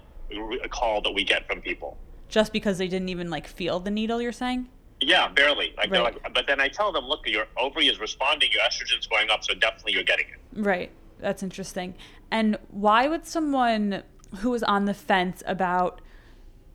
call 0.69 1.01
that 1.01 1.11
we 1.11 1.23
get 1.23 1.47
from 1.47 1.61
people. 1.61 1.97
Just 2.27 2.51
because 2.51 2.77
they 2.77 2.87
didn't 2.87 3.09
even 3.09 3.29
like 3.29 3.47
feel 3.47 3.79
the 3.79 3.91
needle, 3.91 4.21
you're 4.21 4.31
saying? 4.31 4.69
Yeah, 5.01 5.27
barely. 5.27 5.73
Like, 5.77 5.91
right. 5.91 6.01
like, 6.01 6.33
but 6.33 6.47
then 6.47 6.59
I 6.59 6.67
tell 6.67 6.91
them, 6.91 7.05
look, 7.05 7.27
your 7.27 7.45
ovary 7.57 7.87
is 7.87 7.99
responding, 7.99 8.49
your 8.51 8.61
estrogen's 8.63 9.07
going 9.07 9.29
up, 9.29 9.43
so 9.43 9.53
definitely 9.53 9.93
you're 9.93 10.03
getting 10.03 10.25
it. 10.27 10.59
Right. 10.59 10.91
That's 11.19 11.43
interesting. 11.43 11.95
And 12.31 12.57
why 12.69 13.07
would 13.07 13.25
someone 13.25 14.03
who 14.37 14.53
is 14.53 14.63
on 14.63 14.85
the 14.85 14.93
fence 14.93 15.43
about, 15.45 16.01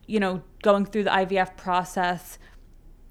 you 0.06 0.20
know, 0.20 0.42
going 0.62 0.86
through 0.86 1.04
the 1.04 1.10
IVF 1.10 1.56
process, 1.56 2.38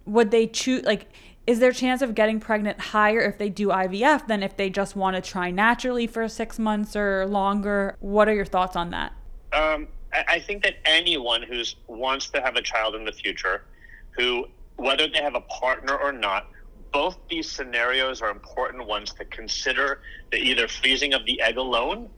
would 0.05 0.31
they 0.31 0.47
choose 0.47 0.83
like? 0.83 1.07
Is 1.49 1.57
their 1.57 1.71
chance 1.71 2.03
of 2.03 2.13
getting 2.13 2.39
pregnant 2.39 2.79
higher 2.79 3.21
if 3.21 3.39
they 3.39 3.49
do 3.49 3.69
IVF 3.69 4.27
than 4.27 4.43
if 4.43 4.55
they 4.55 4.69
just 4.69 4.95
want 4.95 5.15
to 5.15 5.21
try 5.31 5.49
naturally 5.49 6.05
for 6.05 6.27
six 6.27 6.59
months 6.59 6.95
or 6.95 7.25
longer? 7.25 7.97
What 8.01 8.29
are 8.29 8.35
your 8.35 8.45
thoughts 8.45 8.75
on 8.75 8.91
that? 8.91 9.13
Um, 9.51 9.87
I 10.13 10.37
think 10.37 10.61
that 10.61 10.75
anyone 10.85 11.41
who 11.41 11.63
wants 11.87 12.29
to 12.29 12.41
have 12.43 12.55
a 12.55 12.61
child 12.61 12.93
in 12.93 13.03
the 13.03 13.11
future, 13.11 13.63
who 14.11 14.45
whether 14.75 15.07
they 15.07 15.23
have 15.23 15.33
a 15.33 15.41
partner 15.41 15.97
or 15.97 16.11
not, 16.11 16.51
both 16.93 17.17
these 17.31 17.49
scenarios 17.49 18.21
are 18.21 18.29
important 18.29 18.85
ones 18.85 19.11
to 19.13 19.25
consider 19.25 20.01
the 20.31 20.37
either 20.37 20.67
freezing 20.67 21.15
of 21.15 21.25
the 21.25 21.41
egg 21.41 21.57
alone 21.57 22.11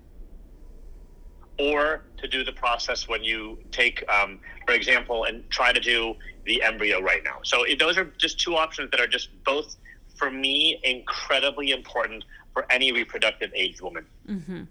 or 1.58 2.04
to 2.18 2.28
do 2.28 2.44
the 2.44 2.52
process 2.52 3.08
when 3.08 3.24
you 3.24 3.58
take, 3.72 4.04
um, 4.12 4.42
for 4.66 4.74
example, 4.74 5.24
and 5.24 5.50
try 5.50 5.72
to 5.72 5.80
do 5.80 6.16
the 6.46 6.62
embryo 6.64 7.02
right 7.02 7.24
now. 7.24 7.40
So 7.44 7.66
those 7.80 7.98
are 7.98 8.06
just 8.18 8.40
two 8.40 8.56
options 8.56 8.92
that 8.92 9.00
are 9.00 9.08
just 9.08 9.30
both, 9.44 9.76
for 10.16 10.30
me, 10.32 10.80
incredibly 10.84 11.72
important 11.72 12.24
for 12.54 12.66
any 12.72 12.92
reproductive 12.92 13.52
age 13.56 13.82
woman. 13.82 14.06
Mm-hmm. 14.28 14.64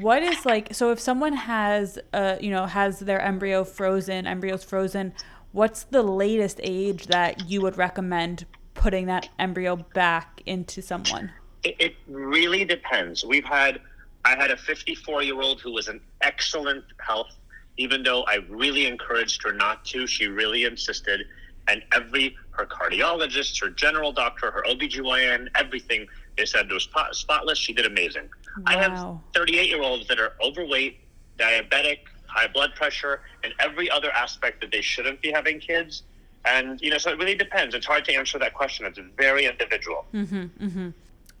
What 0.00 0.22
is 0.22 0.44
like 0.44 0.74
so 0.74 0.90
if 0.90 0.98
someone 0.98 1.32
has 1.32 1.96
uh 2.12 2.36
you 2.40 2.50
know 2.50 2.66
has 2.66 2.98
their 2.98 3.20
embryo 3.20 3.62
frozen, 3.62 4.26
embryos 4.26 4.64
frozen, 4.64 5.14
what's 5.52 5.84
the 5.84 6.02
latest 6.02 6.60
age 6.62 7.06
that 7.06 7.48
you 7.48 7.60
would 7.62 7.78
recommend 7.78 8.46
putting 8.74 9.06
that 9.06 9.28
embryo 9.38 9.76
back 9.76 10.42
into 10.46 10.82
someone? 10.82 11.32
It, 11.64 11.76
it 11.78 11.94
really 12.06 12.64
depends. 12.64 13.24
We've 13.24 13.44
had, 13.44 13.80
I 14.24 14.36
had 14.36 14.50
a 14.50 14.56
54 14.56 15.22
year 15.22 15.40
old 15.40 15.60
who 15.60 15.72
was 15.72 15.88
in 15.88 16.00
excellent 16.20 16.84
health, 16.98 17.34
even 17.78 18.02
though 18.02 18.22
I 18.24 18.36
really 18.48 18.86
encouraged 18.86 19.42
her 19.42 19.52
not 19.52 19.84
to. 19.86 20.06
She 20.06 20.26
really 20.26 20.64
insisted. 20.64 21.26
And 21.68 21.82
every, 21.92 22.36
her 22.50 22.66
cardiologist, 22.66 23.60
her 23.60 23.70
general 23.70 24.12
doctor, 24.12 24.50
her 24.50 24.62
OBGYN, 24.68 25.48
everything, 25.56 26.06
they 26.36 26.46
said 26.46 26.66
it 26.70 26.72
was 26.72 26.88
spotless. 27.12 27.58
She 27.58 27.72
did 27.72 27.86
amazing. 27.86 28.28
Wow. 28.58 28.62
I 28.66 28.74
have 28.74 29.18
38 29.34 29.68
year 29.68 29.82
olds 29.82 30.06
that 30.08 30.20
are 30.20 30.34
overweight, 30.42 31.00
diabetic, 31.38 32.00
high 32.26 32.46
blood 32.46 32.74
pressure, 32.76 33.22
and 33.42 33.52
every 33.58 33.90
other 33.90 34.10
aspect 34.12 34.60
that 34.60 34.70
they 34.70 34.80
shouldn't 34.80 35.20
be 35.20 35.30
having 35.30 35.58
kids. 35.58 36.02
And, 36.44 36.80
you 36.80 36.90
know, 36.90 36.98
so 36.98 37.10
it 37.10 37.18
really 37.18 37.34
depends. 37.34 37.74
It's 37.74 37.86
hard 37.86 38.04
to 38.04 38.14
answer 38.14 38.38
that 38.38 38.54
question. 38.54 38.86
It's 38.86 39.00
very 39.16 39.46
individual. 39.46 40.06
Mm-hmm, 40.14 40.64
mm-hmm. 40.64 40.88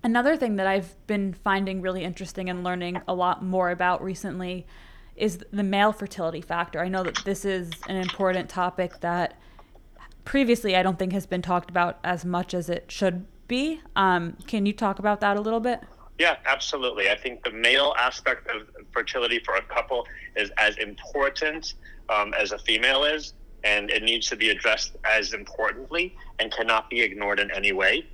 Another 0.02 0.36
thing 0.36 0.56
that 0.56 0.66
I've 0.66 0.94
been 1.06 1.32
finding 1.32 1.80
really 1.80 2.04
interesting 2.04 2.50
and 2.50 2.64
learning 2.64 3.00
a 3.06 3.14
lot 3.14 3.44
more 3.44 3.70
about 3.70 4.02
recently 4.02 4.66
is 5.16 5.38
the 5.50 5.62
male 5.62 5.92
fertility 5.92 6.40
factor. 6.40 6.80
I 6.80 6.88
know 6.88 7.02
that 7.02 7.24
this 7.24 7.44
is 7.44 7.70
an 7.88 7.96
important 7.96 8.48
topic 8.48 9.00
that 9.00 9.38
previously 10.24 10.76
I 10.76 10.82
don't 10.82 10.98
think 10.98 11.12
has 11.12 11.26
been 11.26 11.42
talked 11.42 11.70
about 11.70 11.98
as 12.04 12.24
much 12.24 12.52
as 12.52 12.68
it 12.68 12.90
should 12.90 13.26
be. 13.48 13.80
Um, 13.94 14.36
can 14.46 14.66
you 14.66 14.72
talk 14.72 14.98
about 14.98 15.20
that 15.20 15.36
a 15.36 15.40
little 15.40 15.60
bit? 15.60 15.80
Yeah, 16.18 16.36
absolutely. 16.46 17.10
I 17.10 17.16
think 17.16 17.44
the 17.44 17.50
male 17.50 17.94
aspect 17.98 18.48
of 18.48 18.68
fertility 18.92 19.40
for 19.44 19.56
a 19.56 19.62
couple 19.62 20.06
is 20.34 20.50
as 20.56 20.76
important 20.78 21.74
um, 22.08 22.32
as 22.34 22.52
a 22.52 22.58
female 22.58 23.04
is, 23.04 23.34
and 23.64 23.90
it 23.90 24.02
needs 24.02 24.26
to 24.28 24.36
be 24.36 24.50
addressed 24.50 24.96
as 25.04 25.34
importantly 25.34 26.16
and 26.38 26.52
cannot 26.52 26.88
be 26.88 27.00
ignored 27.00 27.38
in 27.40 27.50
any 27.50 27.72
way. 27.72 28.06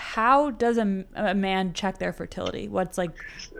How 0.00 0.50
does 0.50 0.78
a, 0.78 1.04
a 1.14 1.34
man 1.34 1.74
check 1.74 1.98
their 1.98 2.12
fertility? 2.12 2.68
What's 2.68 2.96
like 2.96 3.10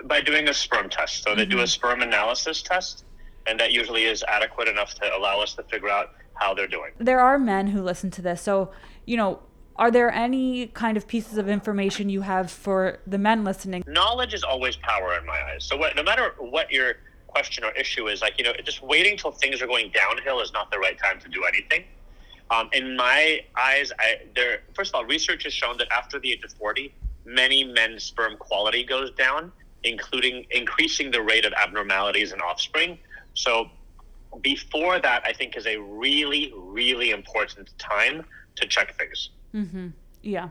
by 0.04 0.22
doing 0.22 0.48
a 0.48 0.54
sperm 0.54 0.88
test. 0.88 1.22
So 1.22 1.34
they 1.34 1.42
mm-hmm. 1.42 1.50
do 1.50 1.58
a 1.58 1.60
mm-hmm. 1.60 1.68
sperm 1.68 2.00
analysis 2.00 2.62
test, 2.62 3.04
and 3.46 3.60
that 3.60 3.72
usually 3.72 4.04
is 4.04 4.24
adequate 4.26 4.66
enough 4.66 4.94
to 4.94 5.16
allow 5.16 5.40
us 5.40 5.54
to 5.54 5.62
figure 5.64 5.90
out 5.90 6.14
how 6.34 6.54
they're 6.54 6.66
doing. 6.66 6.92
There 6.98 7.20
are 7.20 7.38
men 7.38 7.68
who 7.68 7.82
listen 7.82 8.10
to 8.12 8.22
this, 8.22 8.40
so 8.40 8.70
you 9.04 9.18
know 9.18 9.40
are 9.76 9.90
there 9.90 10.10
any 10.12 10.66
kind 10.68 10.96
of 10.96 11.06
pieces 11.06 11.38
of 11.38 11.48
information 11.48 12.08
you 12.08 12.20
have 12.20 12.50
for 12.50 12.98
the 13.06 13.18
men 13.18 13.44
listening? 13.44 13.82
Knowledge 13.86 14.34
is 14.34 14.42
always 14.42 14.76
power 14.76 15.18
in 15.18 15.24
my 15.24 15.38
eyes. 15.52 15.64
So 15.64 15.76
what, 15.76 15.96
no 15.96 16.02
matter 16.02 16.34
what 16.38 16.70
your 16.70 16.96
question 17.28 17.64
or 17.64 17.70
issue 17.72 18.08
is, 18.08 18.20
like 18.20 18.38
you 18.38 18.44
know, 18.44 18.52
just 18.64 18.82
waiting 18.82 19.16
till 19.16 19.30
things 19.30 19.62
are 19.62 19.66
going 19.66 19.90
downhill 19.92 20.40
is 20.40 20.52
not 20.52 20.70
the 20.70 20.78
right 20.78 20.98
time 20.98 21.18
to 21.20 21.28
do 21.28 21.44
anything. 21.44 21.84
Um, 22.50 22.68
in 22.72 22.96
my 22.96 23.40
eyes, 23.56 23.92
I, 23.98 24.22
there 24.34 24.62
first 24.74 24.90
of 24.90 24.96
all, 24.96 25.04
research 25.04 25.44
has 25.44 25.52
shown 25.52 25.78
that 25.78 25.88
after 25.92 26.18
the 26.18 26.32
age 26.32 26.42
of 26.44 26.52
forty, 26.52 26.94
many 27.24 27.64
men's 27.64 28.02
sperm 28.04 28.36
quality 28.36 28.84
goes 28.84 29.12
down, 29.12 29.52
including 29.84 30.46
increasing 30.50 31.10
the 31.10 31.22
rate 31.22 31.44
of 31.44 31.52
abnormalities 31.52 32.32
in 32.32 32.40
offspring. 32.40 32.98
So 33.34 33.70
before 34.42 34.98
that, 35.00 35.22
I 35.24 35.32
think 35.32 35.56
is 35.56 35.66
a 35.66 35.76
really, 35.78 36.52
really 36.56 37.10
important 37.10 37.76
time 37.78 38.24
to 38.56 38.66
check 38.66 38.96
things. 38.96 39.30
Mm-hmm. 39.54 39.88
Yeah. 40.22 40.50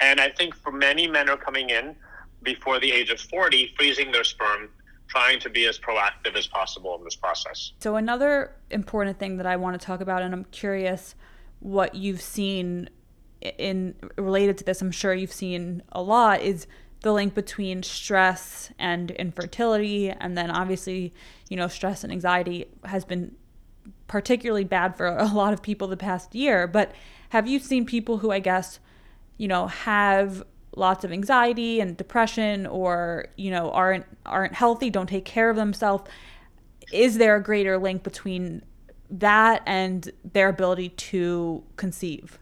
And 0.00 0.20
I 0.20 0.30
think 0.30 0.54
for 0.54 0.72
many 0.72 1.06
men 1.06 1.28
are 1.28 1.36
coming 1.36 1.70
in 1.70 1.94
before 2.42 2.80
the 2.80 2.90
age 2.90 3.10
of 3.10 3.20
40, 3.20 3.74
freezing 3.76 4.12
their 4.12 4.24
sperm, 4.24 4.70
trying 5.08 5.40
to 5.40 5.50
be 5.50 5.66
as 5.66 5.78
proactive 5.78 6.36
as 6.36 6.46
possible 6.46 6.96
in 6.96 7.04
this 7.04 7.16
process. 7.16 7.72
So, 7.80 7.96
another 7.96 8.54
important 8.70 9.18
thing 9.18 9.36
that 9.36 9.46
I 9.46 9.56
want 9.56 9.78
to 9.78 9.84
talk 9.84 10.00
about, 10.00 10.22
and 10.22 10.32
I'm 10.32 10.44
curious 10.44 11.14
what 11.60 11.94
you've 11.94 12.20
seen 12.20 12.90
in 13.40 13.94
related 14.16 14.58
to 14.58 14.64
this, 14.64 14.82
I'm 14.82 14.90
sure 14.90 15.14
you've 15.14 15.32
seen 15.32 15.82
a 15.92 16.02
lot, 16.02 16.42
is 16.42 16.66
the 17.02 17.12
link 17.12 17.34
between 17.34 17.82
stress 17.82 18.70
and 18.78 19.10
infertility. 19.12 20.10
And 20.10 20.36
then 20.36 20.50
obviously, 20.50 21.12
you 21.48 21.56
know, 21.56 21.68
stress 21.68 22.04
and 22.04 22.12
anxiety 22.12 22.66
has 22.84 23.04
been 23.04 23.34
particularly 24.06 24.64
bad 24.64 24.96
for 24.96 25.06
a 25.18 25.28
lot 25.28 25.52
of 25.52 25.62
people 25.62 25.88
the 25.88 25.96
past 25.96 26.34
year. 26.34 26.66
But 26.66 26.92
have 27.30 27.48
you 27.48 27.58
seen 27.58 27.86
people 27.86 28.18
who 28.18 28.30
I 28.30 28.40
guess, 28.40 28.80
you 29.38 29.48
know, 29.48 29.68
have 29.68 30.42
lots 30.76 31.04
of 31.04 31.12
anxiety 31.12 31.80
and 31.80 31.96
depression 31.96 32.66
or, 32.66 33.26
you 33.36 33.50
know, 33.50 33.70
aren't 33.70 34.06
aren't 34.26 34.54
healthy, 34.54 34.90
don't 34.90 35.08
take 35.08 35.24
care 35.24 35.50
of 35.50 35.56
themselves? 35.56 36.08
Is 36.92 37.18
there 37.18 37.36
a 37.36 37.42
greater 37.42 37.78
link 37.78 38.02
between 38.02 38.62
that 39.10 39.62
and 39.66 40.10
their 40.32 40.48
ability 40.48 40.90
to 40.90 41.62
conceive? 41.76 42.38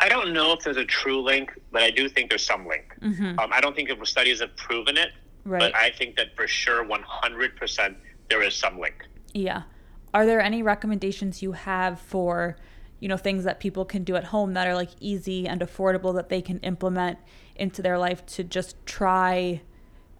I 0.00 0.08
don't 0.08 0.32
know 0.32 0.52
if 0.52 0.60
there's 0.60 0.76
a 0.76 0.84
true 0.84 1.20
link, 1.22 1.58
but 1.72 1.82
I 1.82 1.90
do 1.90 2.08
think 2.08 2.30
there's 2.30 2.46
some 2.46 2.66
link. 2.66 2.94
Mm-hmm. 3.00 3.38
Um, 3.38 3.50
I 3.52 3.60
don't 3.60 3.74
think 3.74 3.90
if 3.90 4.06
studies 4.06 4.40
have 4.40 4.54
proven 4.56 4.96
it, 4.96 5.10
right. 5.44 5.58
but 5.58 5.74
I 5.74 5.90
think 5.90 6.16
that 6.16 6.36
for 6.36 6.46
sure, 6.46 6.84
100%, 6.84 7.96
there 8.28 8.42
is 8.42 8.54
some 8.54 8.78
link. 8.78 9.04
Yeah. 9.34 9.62
Are 10.14 10.24
there 10.24 10.40
any 10.40 10.62
recommendations 10.62 11.42
you 11.42 11.52
have 11.52 12.00
for 12.00 12.56
you 13.00 13.08
know 13.08 13.16
things 13.16 13.44
that 13.44 13.60
people 13.60 13.84
can 13.84 14.04
do 14.04 14.16
at 14.16 14.24
home 14.24 14.54
that 14.54 14.66
are 14.66 14.74
like 14.74 14.90
easy 15.00 15.46
and 15.46 15.60
affordable 15.60 16.14
that 16.14 16.28
they 16.28 16.42
can 16.42 16.58
implement 16.60 17.18
into 17.54 17.82
their 17.82 17.98
life 17.98 18.24
to 18.26 18.42
just 18.42 18.74
try 18.86 19.60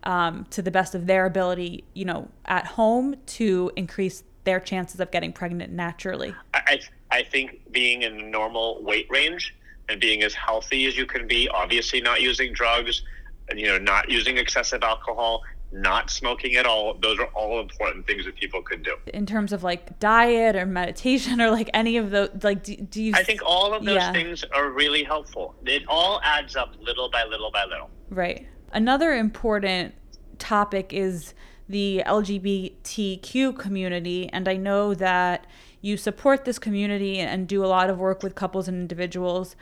um, 0.04 0.46
to 0.50 0.62
the 0.62 0.70
best 0.70 0.94
of 0.94 1.06
their 1.06 1.26
ability 1.26 1.84
you 1.94 2.04
know 2.04 2.28
at 2.44 2.66
home 2.66 3.16
to 3.26 3.72
increase 3.74 4.22
their 4.48 4.58
chances 4.58 4.98
of 4.98 5.10
getting 5.10 5.30
pregnant 5.30 5.70
naturally? 5.70 6.34
I, 6.54 6.80
I 7.10 7.22
think 7.22 7.60
being 7.70 8.00
in 8.00 8.16
the 8.16 8.22
normal 8.22 8.82
weight 8.82 9.06
range 9.10 9.54
and 9.90 10.00
being 10.00 10.22
as 10.22 10.32
healthy 10.32 10.86
as 10.86 10.96
you 10.96 11.04
can 11.04 11.26
be 11.28 11.50
obviously 11.50 12.00
not 12.00 12.22
using 12.22 12.54
drugs 12.54 13.02
and 13.50 13.60
you 13.60 13.66
know 13.66 13.76
not 13.76 14.10
using 14.10 14.38
excessive 14.38 14.82
alcohol 14.82 15.42
not 15.70 16.08
smoking 16.10 16.54
at 16.54 16.64
all 16.64 16.94
those 16.94 17.18
are 17.18 17.26
all 17.34 17.60
important 17.60 18.06
things 18.06 18.24
that 18.24 18.34
people 18.36 18.62
could 18.62 18.82
do. 18.82 18.96
In 19.12 19.26
terms 19.26 19.52
of 19.52 19.62
like 19.62 19.98
diet 19.98 20.56
or 20.56 20.64
meditation 20.64 21.42
or 21.42 21.50
like 21.50 21.68
any 21.74 21.98
of 21.98 22.10
those 22.10 22.30
like 22.42 22.62
do, 22.62 22.74
do 22.76 23.02
you 23.02 23.12
i 23.14 23.22
think 23.22 23.42
all 23.44 23.74
of 23.74 23.84
those 23.84 23.96
yeah. 23.96 24.12
things 24.12 24.44
are 24.54 24.70
really 24.70 25.04
helpful. 25.04 25.54
It 25.66 25.82
all 25.86 26.22
adds 26.24 26.56
up 26.56 26.74
little 26.80 27.10
by 27.10 27.24
little 27.24 27.50
by 27.50 27.66
little. 27.66 27.90
Right. 28.08 28.48
Another 28.72 29.12
important 29.12 29.94
topic 30.38 30.92
is 30.94 31.34
the 31.68 32.02
lgbtq 32.06 33.58
community 33.58 34.28
and 34.32 34.48
i 34.48 34.56
know 34.56 34.94
that 34.94 35.46
you 35.80 35.96
support 35.96 36.44
this 36.44 36.58
community 36.58 37.18
and 37.18 37.46
do 37.46 37.64
a 37.64 37.66
lot 37.66 37.90
of 37.90 37.98
work 37.98 38.22
with 38.22 38.34
couples 38.34 38.68
and 38.68 38.80
individuals 38.80 39.54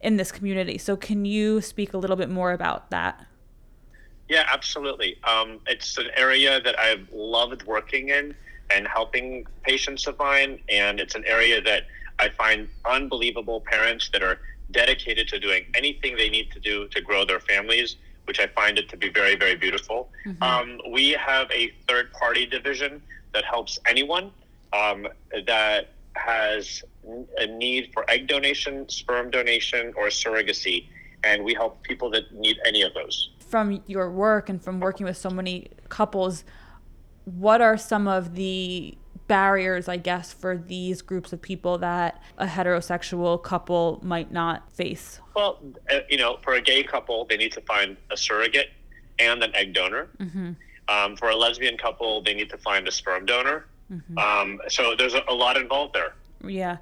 in 0.00 0.16
this 0.16 0.30
community. 0.30 0.78
So, 0.78 0.96
can 0.96 1.24
you 1.24 1.60
speak 1.60 1.94
a 1.94 1.98
little 1.98 2.16
bit 2.16 2.30
more 2.30 2.52
about 2.52 2.90
that? 2.90 3.26
Yeah, 4.28 4.46
absolutely. 4.52 5.18
Um, 5.24 5.60
it's 5.66 5.98
an 5.98 6.08
area 6.16 6.60
that 6.60 6.78
I've 6.78 7.06
loved 7.12 7.64
working 7.64 8.10
in 8.10 8.34
and 8.70 8.86
helping 8.86 9.46
patients 9.62 10.06
of 10.06 10.18
mine, 10.18 10.60
and 10.68 11.00
it's 11.00 11.14
an 11.14 11.24
area 11.26 11.60
that 11.62 11.84
I 12.18 12.28
find 12.28 12.68
unbelievable 12.84 13.60
parents 13.60 14.08
that 14.12 14.22
are 14.22 14.38
dedicated 14.70 15.28
to 15.28 15.38
doing 15.38 15.66
anything 15.74 16.16
they 16.16 16.30
need 16.30 16.50
to 16.52 16.60
do 16.60 16.88
to 16.88 17.00
grow 17.00 17.24
their 17.24 17.40
families, 17.40 17.96
which 18.24 18.40
I 18.40 18.46
find 18.48 18.78
it 18.78 18.88
to 18.90 18.96
be 18.96 19.08
very, 19.08 19.36
very 19.36 19.56
beautiful. 19.56 20.10
Mm-hmm. 20.26 20.42
Um, 20.42 20.80
we 20.90 21.10
have 21.12 21.50
a 21.50 21.72
third 21.88 22.12
party 22.12 22.46
division 22.46 23.02
that 23.32 23.44
helps 23.44 23.78
anyone 23.86 24.30
um, 24.72 25.06
that 25.46 25.90
has 26.14 26.82
a 27.38 27.46
need 27.46 27.90
for 27.92 28.08
egg 28.10 28.26
donation, 28.28 28.88
sperm 28.88 29.30
donation, 29.30 29.92
or 29.96 30.06
surrogacy. 30.06 30.86
And 31.22 31.44
we 31.44 31.54
help 31.54 31.82
people 31.82 32.10
that 32.10 32.32
need 32.34 32.58
any 32.66 32.82
of 32.82 32.94
those. 32.94 33.30
From 33.38 33.82
your 33.86 34.10
work 34.10 34.48
and 34.48 34.62
from 34.62 34.80
working 34.80 35.06
with 35.06 35.16
so 35.16 35.30
many 35.30 35.68
couples, 35.88 36.44
what 37.24 37.60
are 37.60 37.76
some 37.76 38.06
of 38.06 38.34
the 38.34 38.96
barriers, 39.26 39.88
I 39.88 39.96
guess, 39.96 40.32
for 40.32 40.56
these 40.56 41.02
groups 41.02 41.32
of 41.32 41.40
people 41.40 41.78
that 41.78 42.22
a 42.38 42.46
heterosexual 42.46 43.42
couple 43.42 44.00
might 44.02 44.32
not 44.32 44.70
face? 44.72 45.20
Well, 45.34 45.60
uh, 45.90 46.00
you 46.08 46.18
know, 46.18 46.38
for 46.42 46.54
a 46.54 46.60
gay 46.60 46.82
couple, 46.82 47.24
they 47.24 47.36
need 47.36 47.52
to 47.52 47.60
find 47.62 47.96
a 48.10 48.16
surrogate 48.16 48.70
and 49.18 49.42
an 49.42 49.54
egg 49.54 49.72
donor. 49.72 50.08
Mm-hmm. 50.18 50.52
Um, 50.88 51.16
for 51.16 51.30
a 51.30 51.36
lesbian 51.36 51.78
couple, 51.78 52.22
they 52.22 52.34
need 52.34 52.50
to 52.50 52.58
find 52.58 52.86
a 52.86 52.92
sperm 52.92 53.24
donor. 53.24 53.66
Mm-hmm. 53.90 54.18
Um, 54.18 54.60
so 54.68 54.94
there's 54.96 55.14
a, 55.14 55.22
a 55.28 55.34
lot 55.34 55.56
involved 55.56 55.94
there. 55.94 56.14
Yeah. 56.44 56.78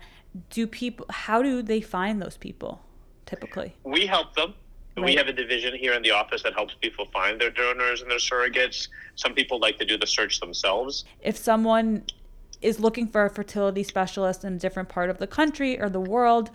Do 0.50 0.66
people, 0.66 1.06
how 1.10 1.42
do 1.42 1.62
they 1.62 1.80
find 1.80 2.20
those 2.20 2.36
people 2.36 2.82
typically? 3.26 3.76
We 3.84 4.06
help 4.06 4.34
them. 4.34 4.54
Right. 4.96 5.06
We 5.06 5.14
have 5.14 5.26
a 5.26 5.32
division 5.32 5.74
here 5.74 5.94
in 5.94 6.02
the 6.02 6.10
office 6.10 6.42
that 6.42 6.52
helps 6.52 6.74
people 6.74 7.06
find 7.12 7.40
their 7.40 7.50
donors 7.50 8.02
and 8.02 8.10
their 8.10 8.18
surrogates. 8.18 8.88
Some 9.14 9.34
people 9.34 9.58
like 9.58 9.78
to 9.78 9.86
do 9.86 9.96
the 9.96 10.06
search 10.06 10.40
themselves. 10.40 11.04
If 11.22 11.36
someone 11.36 12.04
is 12.62 12.80
looking 12.80 13.06
for 13.06 13.24
a 13.24 13.30
fertility 13.30 13.82
specialist 13.82 14.44
in 14.44 14.54
a 14.54 14.58
different 14.58 14.88
part 14.88 15.10
of 15.10 15.18
the 15.18 15.26
country 15.26 15.80
or 15.80 15.88
the 15.88 16.00
world, 16.00 16.50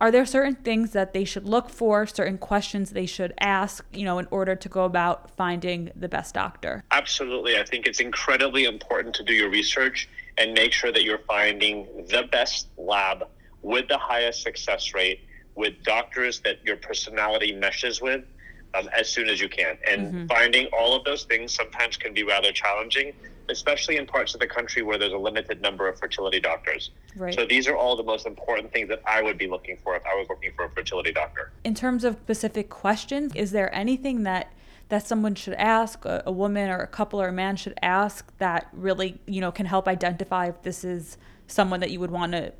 are 0.00 0.10
there 0.10 0.24
certain 0.24 0.54
things 0.54 0.92
that 0.92 1.12
they 1.12 1.24
should 1.24 1.44
look 1.44 1.68
for, 1.68 2.06
certain 2.06 2.38
questions 2.38 2.90
they 2.90 3.04
should 3.04 3.34
ask, 3.38 3.84
you 3.92 4.04
know, 4.04 4.18
in 4.18 4.26
order 4.30 4.56
to 4.56 4.68
go 4.68 4.84
about 4.84 5.30
finding 5.36 5.90
the 5.94 6.08
best 6.08 6.34
doctor? 6.34 6.84
Absolutely. 6.90 7.58
I 7.58 7.64
think 7.64 7.86
it's 7.86 8.00
incredibly 8.00 8.64
important 8.64 9.14
to 9.16 9.24
do 9.24 9.34
your 9.34 9.50
research 9.50 10.08
and 10.38 10.54
make 10.54 10.72
sure 10.72 10.90
that 10.90 11.04
you're 11.04 11.18
finding 11.26 11.86
the 12.08 12.26
best 12.32 12.68
lab 12.78 13.28
with 13.60 13.88
the 13.88 13.98
highest 13.98 14.42
success 14.42 14.94
rate 14.94 15.20
with 15.54 15.74
doctors 15.82 16.40
that 16.40 16.64
your 16.64 16.76
personality 16.76 17.52
meshes 17.52 18.00
with 18.00 18.24
um, 18.72 18.88
as 18.96 19.08
soon 19.08 19.28
as 19.28 19.38
you 19.38 19.50
can. 19.50 19.76
And 19.86 20.00
mm-hmm. 20.00 20.26
finding 20.26 20.66
all 20.72 20.96
of 20.96 21.04
those 21.04 21.24
things 21.24 21.54
sometimes 21.54 21.98
can 21.98 22.14
be 22.14 22.22
rather 22.22 22.52
challenging 22.52 23.12
especially 23.50 23.96
in 23.96 24.06
parts 24.06 24.34
of 24.34 24.40
the 24.40 24.46
country 24.46 24.82
where 24.82 24.96
there's 24.96 25.12
a 25.12 25.18
limited 25.18 25.60
number 25.60 25.88
of 25.88 25.98
fertility 25.98 26.40
doctors. 26.40 26.90
Right. 27.16 27.34
So 27.34 27.44
these 27.44 27.66
are 27.68 27.76
all 27.76 27.96
the 27.96 28.02
most 28.02 28.26
important 28.26 28.72
things 28.72 28.88
that 28.88 29.02
I 29.06 29.22
would 29.22 29.36
be 29.36 29.46
looking 29.46 29.76
for 29.82 29.96
if 29.96 30.02
I 30.06 30.14
was 30.14 30.26
looking 30.28 30.52
for 30.54 30.64
a 30.64 30.70
fertility 30.70 31.12
doctor. 31.12 31.52
In 31.64 31.74
terms 31.74 32.04
of 32.04 32.16
specific 32.16 32.70
questions, 32.70 33.34
is 33.34 33.50
there 33.50 33.74
anything 33.74 34.22
that 34.22 34.52
that 34.88 35.06
someone 35.06 35.36
should 35.36 35.54
ask 35.54 36.04
a, 36.04 36.20
a 36.26 36.32
woman 36.32 36.68
or 36.68 36.78
a 36.80 36.86
couple 36.86 37.22
or 37.22 37.28
a 37.28 37.32
man 37.32 37.54
should 37.54 37.74
ask 37.80 38.36
that 38.38 38.66
really, 38.72 39.20
you 39.24 39.40
know, 39.40 39.52
can 39.52 39.64
help 39.64 39.86
identify 39.86 40.48
if 40.48 40.62
this 40.62 40.82
is 40.82 41.16
someone 41.46 41.78
that 41.78 41.92
you 41.92 42.00
would 42.00 42.10
want 42.10 42.32
to 42.32 42.52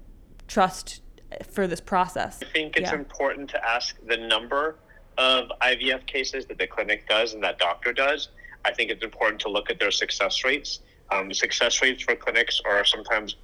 trust 0.46 1.00
for 1.50 1.66
this 1.66 1.80
process? 1.80 2.38
I 2.40 2.46
think 2.46 2.76
it's 2.76 2.92
yeah. 2.92 2.98
important 2.98 3.50
to 3.50 3.68
ask 3.68 3.96
the 4.06 4.16
number 4.16 4.76
of 5.18 5.50
IVF 5.60 6.06
cases 6.06 6.46
that 6.46 6.58
the 6.58 6.68
clinic 6.68 7.08
does 7.08 7.34
and 7.34 7.42
that 7.42 7.58
doctor 7.58 7.92
does 7.92 8.28
I 8.64 8.72
think 8.72 8.90
it's 8.90 9.04
important 9.04 9.40
to 9.42 9.48
look 9.48 9.70
at 9.70 9.78
their 9.78 9.90
success 9.90 10.44
rates. 10.44 10.80
Um, 11.12 11.32
success 11.32 11.82
rates 11.82 12.02
for 12.02 12.14
clinics 12.16 12.60
are 12.64 12.84
sometimes 12.84 13.36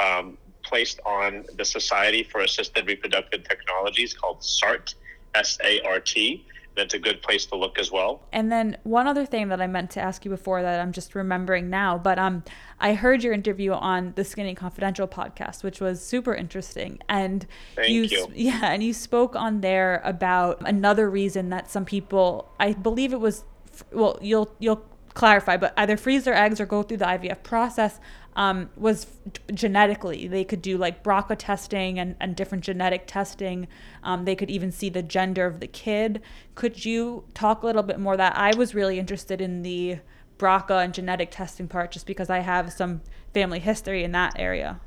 um, 0.00 0.36
placed 0.62 1.00
on 1.06 1.44
the 1.56 1.64
Society 1.64 2.22
for 2.22 2.40
Assisted 2.40 2.86
Reproductive 2.86 3.44
Technologies 3.44 4.12
called 4.12 4.42
SART, 4.44 4.94
S 5.34 5.58
A 5.64 5.80
R 5.82 6.00
T. 6.00 6.44
That's 6.76 6.92
a 6.92 6.98
good 6.98 7.22
place 7.22 7.46
to 7.46 7.56
look 7.56 7.78
as 7.78 7.90
well. 7.90 8.20
And 8.34 8.52
then 8.52 8.76
one 8.82 9.06
other 9.06 9.24
thing 9.24 9.48
that 9.48 9.62
I 9.62 9.66
meant 9.66 9.90
to 9.92 10.00
ask 10.00 10.26
you 10.26 10.30
before 10.30 10.60
that 10.60 10.78
I'm 10.78 10.92
just 10.92 11.14
remembering 11.14 11.70
now, 11.70 11.96
but 11.96 12.18
um, 12.18 12.44
I 12.78 12.92
heard 12.92 13.24
your 13.24 13.32
interview 13.32 13.72
on 13.72 14.12
the 14.14 14.24
Skinny 14.24 14.54
Confidential 14.54 15.08
podcast, 15.08 15.64
which 15.64 15.80
was 15.80 16.04
super 16.04 16.34
interesting. 16.34 16.98
And 17.08 17.46
Thank 17.76 17.88
you, 17.88 18.02
you. 18.02 18.30
yeah, 18.34 18.72
and 18.72 18.82
you 18.82 18.92
spoke 18.92 19.34
on 19.34 19.62
there 19.62 20.02
about 20.04 20.68
another 20.68 21.08
reason 21.08 21.48
that 21.48 21.70
some 21.70 21.86
people, 21.86 22.52
I 22.60 22.74
believe 22.74 23.14
it 23.14 23.20
was 23.20 23.44
well, 23.90 24.18
you'll 24.20 24.54
you'll 24.58 24.84
clarify, 25.16 25.56
but 25.56 25.74
either 25.76 25.96
freeze 25.96 26.24
their 26.24 26.34
eggs 26.34 26.60
or 26.60 26.66
go 26.66 26.82
through 26.82 26.98
the 26.98 27.04
IVF 27.04 27.42
process 27.42 27.98
um, 28.36 28.70
was 28.76 29.06
genetically. 29.52 30.28
They 30.28 30.44
could 30.44 30.62
do 30.62 30.78
like 30.78 31.02
BRCA 31.02 31.36
testing 31.36 31.98
and, 31.98 32.14
and 32.20 32.36
different 32.36 32.62
genetic 32.62 33.06
testing. 33.06 33.66
Um, 34.04 34.24
they 34.26 34.36
could 34.36 34.50
even 34.50 34.70
see 34.70 34.90
the 34.90 35.02
gender 35.02 35.46
of 35.46 35.58
the 35.60 35.66
kid. 35.66 36.22
Could 36.54 36.84
you 36.84 37.24
talk 37.34 37.62
a 37.62 37.66
little 37.66 37.82
bit 37.82 37.98
more 37.98 38.16
that 38.16 38.36
I 38.36 38.54
was 38.54 38.74
really 38.74 38.98
interested 38.98 39.40
in 39.40 39.62
the 39.62 39.98
BRCA 40.38 40.84
and 40.84 40.94
genetic 40.94 41.30
testing 41.30 41.68
part 41.68 41.90
just 41.90 42.06
because 42.06 42.30
I 42.30 42.40
have 42.40 42.72
some 42.72 43.00
family 43.32 43.58
history 43.58 44.04
in 44.04 44.12
that 44.12 44.34
area. 44.38 44.80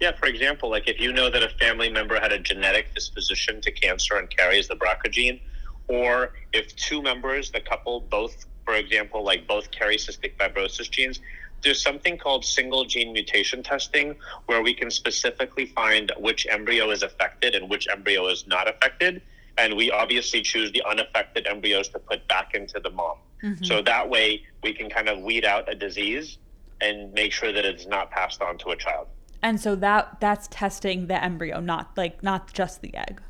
Yeah, 0.00 0.12
for 0.16 0.26
example, 0.26 0.70
like 0.70 0.88
if 0.88 1.00
you 1.00 1.12
know 1.12 1.30
that 1.30 1.42
a 1.42 1.48
family 1.48 1.88
member 1.88 2.18
had 2.18 2.32
a 2.32 2.38
genetic 2.38 2.94
disposition 2.94 3.60
to 3.60 3.70
cancer 3.70 4.16
and 4.16 4.28
carries 4.28 4.68
the 4.68 4.74
BRCA 4.76 5.10
gene, 5.10 5.40
or 5.88 6.32
if 6.52 6.74
two 6.76 7.02
members, 7.02 7.50
the 7.50 7.60
couple, 7.60 8.00
both, 8.00 8.46
for 8.64 8.74
example, 8.74 9.22
like 9.24 9.46
both 9.46 9.70
carry 9.70 9.96
cystic 9.96 10.36
fibrosis 10.36 10.90
genes, 10.90 11.20
there's 11.62 11.80
something 11.80 12.18
called 12.18 12.44
single 12.44 12.84
gene 12.84 13.12
mutation 13.12 13.62
testing 13.62 14.16
where 14.46 14.62
we 14.62 14.74
can 14.74 14.90
specifically 14.90 15.66
find 15.66 16.10
which 16.18 16.46
embryo 16.50 16.90
is 16.90 17.02
affected 17.02 17.54
and 17.54 17.70
which 17.70 17.88
embryo 17.88 18.26
is 18.28 18.46
not 18.46 18.68
affected. 18.68 19.22
And 19.58 19.76
we 19.76 19.90
obviously 19.90 20.42
choose 20.42 20.72
the 20.72 20.82
unaffected 20.88 21.46
embryos 21.46 21.88
to 21.90 21.98
put 21.98 22.26
back 22.26 22.54
into 22.54 22.80
the 22.80 22.90
mom. 22.90 23.18
Mm-hmm. 23.42 23.64
So 23.64 23.82
that 23.82 24.08
way 24.08 24.44
we 24.62 24.72
can 24.72 24.88
kind 24.88 25.08
of 25.08 25.20
weed 25.20 25.44
out 25.44 25.70
a 25.70 25.74
disease 25.74 26.38
and 26.80 27.12
make 27.12 27.32
sure 27.32 27.52
that 27.52 27.64
it's 27.64 27.86
not 27.86 28.10
passed 28.10 28.42
on 28.42 28.58
to 28.58 28.70
a 28.70 28.76
child. 28.76 29.06
And 29.42 29.60
so 29.60 29.74
that 29.76 30.20
that's 30.20 30.48
testing 30.50 31.06
the 31.08 31.22
embryo, 31.22 31.60
not 31.60 31.96
like 31.96 32.22
not 32.22 32.52
just 32.52 32.80
the 32.80 32.94
egg. 32.96 33.20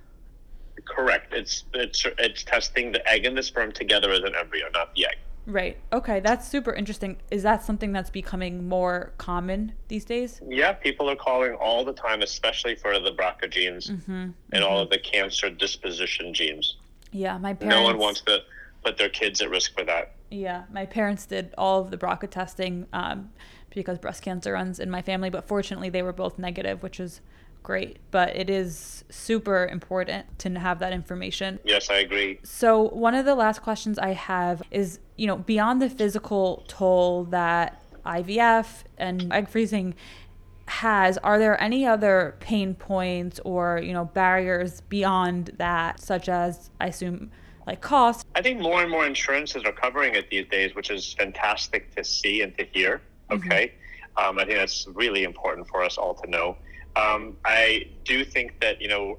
Correct. 0.84 1.32
It's 1.32 1.64
it's 1.74 2.04
it's 2.18 2.44
testing 2.44 2.92
the 2.92 3.08
egg 3.08 3.24
and 3.24 3.36
the 3.36 3.42
sperm 3.42 3.72
together 3.72 4.10
as 4.10 4.20
an 4.20 4.34
embryo, 4.38 4.66
not 4.72 4.94
the 4.94 5.06
egg. 5.06 5.16
Right. 5.46 5.76
Okay, 5.92 6.20
that's 6.20 6.46
super 6.46 6.72
interesting. 6.72 7.16
Is 7.30 7.42
that 7.42 7.64
something 7.64 7.92
that's 7.92 8.10
becoming 8.10 8.68
more 8.68 9.12
common 9.18 9.72
these 9.88 10.04
days? 10.04 10.40
Yeah, 10.46 10.72
people 10.72 11.10
are 11.10 11.16
calling 11.16 11.54
all 11.54 11.84
the 11.84 11.92
time, 11.92 12.22
especially 12.22 12.76
for 12.76 12.98
the 13.00 13.10
BRCA 13.10 13.50
genes 13.50 13.90
mm-hmm, 13.90 14.12
and 14.12 14.34
mm-hmm. 14.52 14.64
all 14.64 14.78
of 14.78 14.90
the 14.90 14.98
cancer 14.98 15.50
disposition 15.50 16.32
genes. 16.32 16.76
Yeah, 17.10 17.38
my 17.38 17.54
parents. 17.54 17.76
No 17.76 17.82
one 17.82 17.98
wants 17.98 18.20
to 18.22 18.40
put 18.84 18.96
their 18.98 19.08
kids 19.08 19.40
at 19.40 19.50
risk 19.50 19.76
for 19.76 19.84
that. 19.84 20.14
Yeah, 20.30 20.64
my 20.72 20.86
parents 20.86 21.26
did 21.26 21.52
all 21.58 21.80
of 21.80 21.90
the 21.90 21.98
BRCA 21.98 22.30
testing 22.30 22.86
um, 22.92 23.30
because 23.70 23.98
breast 23.98 24.22
cancer 24.22 24.52
runs 24.52 24.78
in 24.78 24.90
my 24.90 25.02
family, 25.02 25.28
but 25.28 25.46
fortunately 25.46 25.90
they 25.90 26.02
were 26.02 26.12
both 26.12 26.38
negative, 26.38 26.82
which 26.82 27.00
is 27.00 27.20
great, 27.62 27.98
but 28.10 28.34
it 28.36 28.50
is 28.50 29.04
super 29.08 29.66
important 29.66 30.38
to 30.40 30.58
have 30.58 30.78
that 30.80 30.92
information. 30.92 31.58
Yes, 31.64 31.90
I 31.90 31.96
agree. 31.96 32.40
So, 32.42 32.88
one 32.88 33.14
of 33.14 33.24
the 33.24 33.34
last 33.34 33.62
questions 33.62 33.98
I 33.98 34.12
have 34.12 34.62
is, 34.70 34.98
you 35.16 35.26
know, 35.26 35.36
beyond 35.36 35.80
the 35.80 35.90
physical 35.90 36.64
toll 36.68 37.24
that 37.24 37.82
IVF 38.04 38.84
and 38.98 39.32
egg 39.32 39.48
freezing 39.48 39.94
has, 40.66 41.18
are 41.18 41.38
there 41.38 41.60
any 41.60 41.86
other 41.86 42.36
pain 42.40 42.74
points 42.74 43.40
or, 43.44 43.80
you 43.82 43.92
know, 43.92 44.06
barriers 44.06 44.80
beyond 44.82 45.52
that, 45.58 46.00
such 46.00 46.28
as, 46.28 46.70
I 46.80 46.88
assume, 46.88 47.30
like 47.66 47.80
cost? 47.80 48.26
I 48.34 48.42
think 48.42 48.60
more 48.60 48.82
and 48.82 48.90
more 48.90 49.06
insurances 49.06 49.64
are 49.64 49.72
covering 49.72 50.14
it 50.14 50.30
these 50.30 50.46
days, 50.48 50.74
which 50.74 50.90
is 50.90 51.12
fantastic 51.14 51.94
to 51.96 52.04
see 52.04 52.42
and 52.42 52.56
to 52.58 52.64
hear. 52.72 53.00
Mm-hmm. 53.30 53.46
Okay. 53.46 53.66
Mm-hmm. 53.66 54.28
Um, 54.28 54.38
I 54.38 54.44
think 54.44 54.58
that's 54.58 54.86
really 54.88 55.24
important 55.24 55.68
for 55.68 55.82
us 55.82 55.96
all 55.96 56.14
to 56.14 56.30
know. 56.30 56.56
Um, 56.96 57.36
I 57.44 57.88
do 58.04 58.24
think 58.24 58.60
that 58.60 58.80
you 58.80 58.88
know 58.88 59.18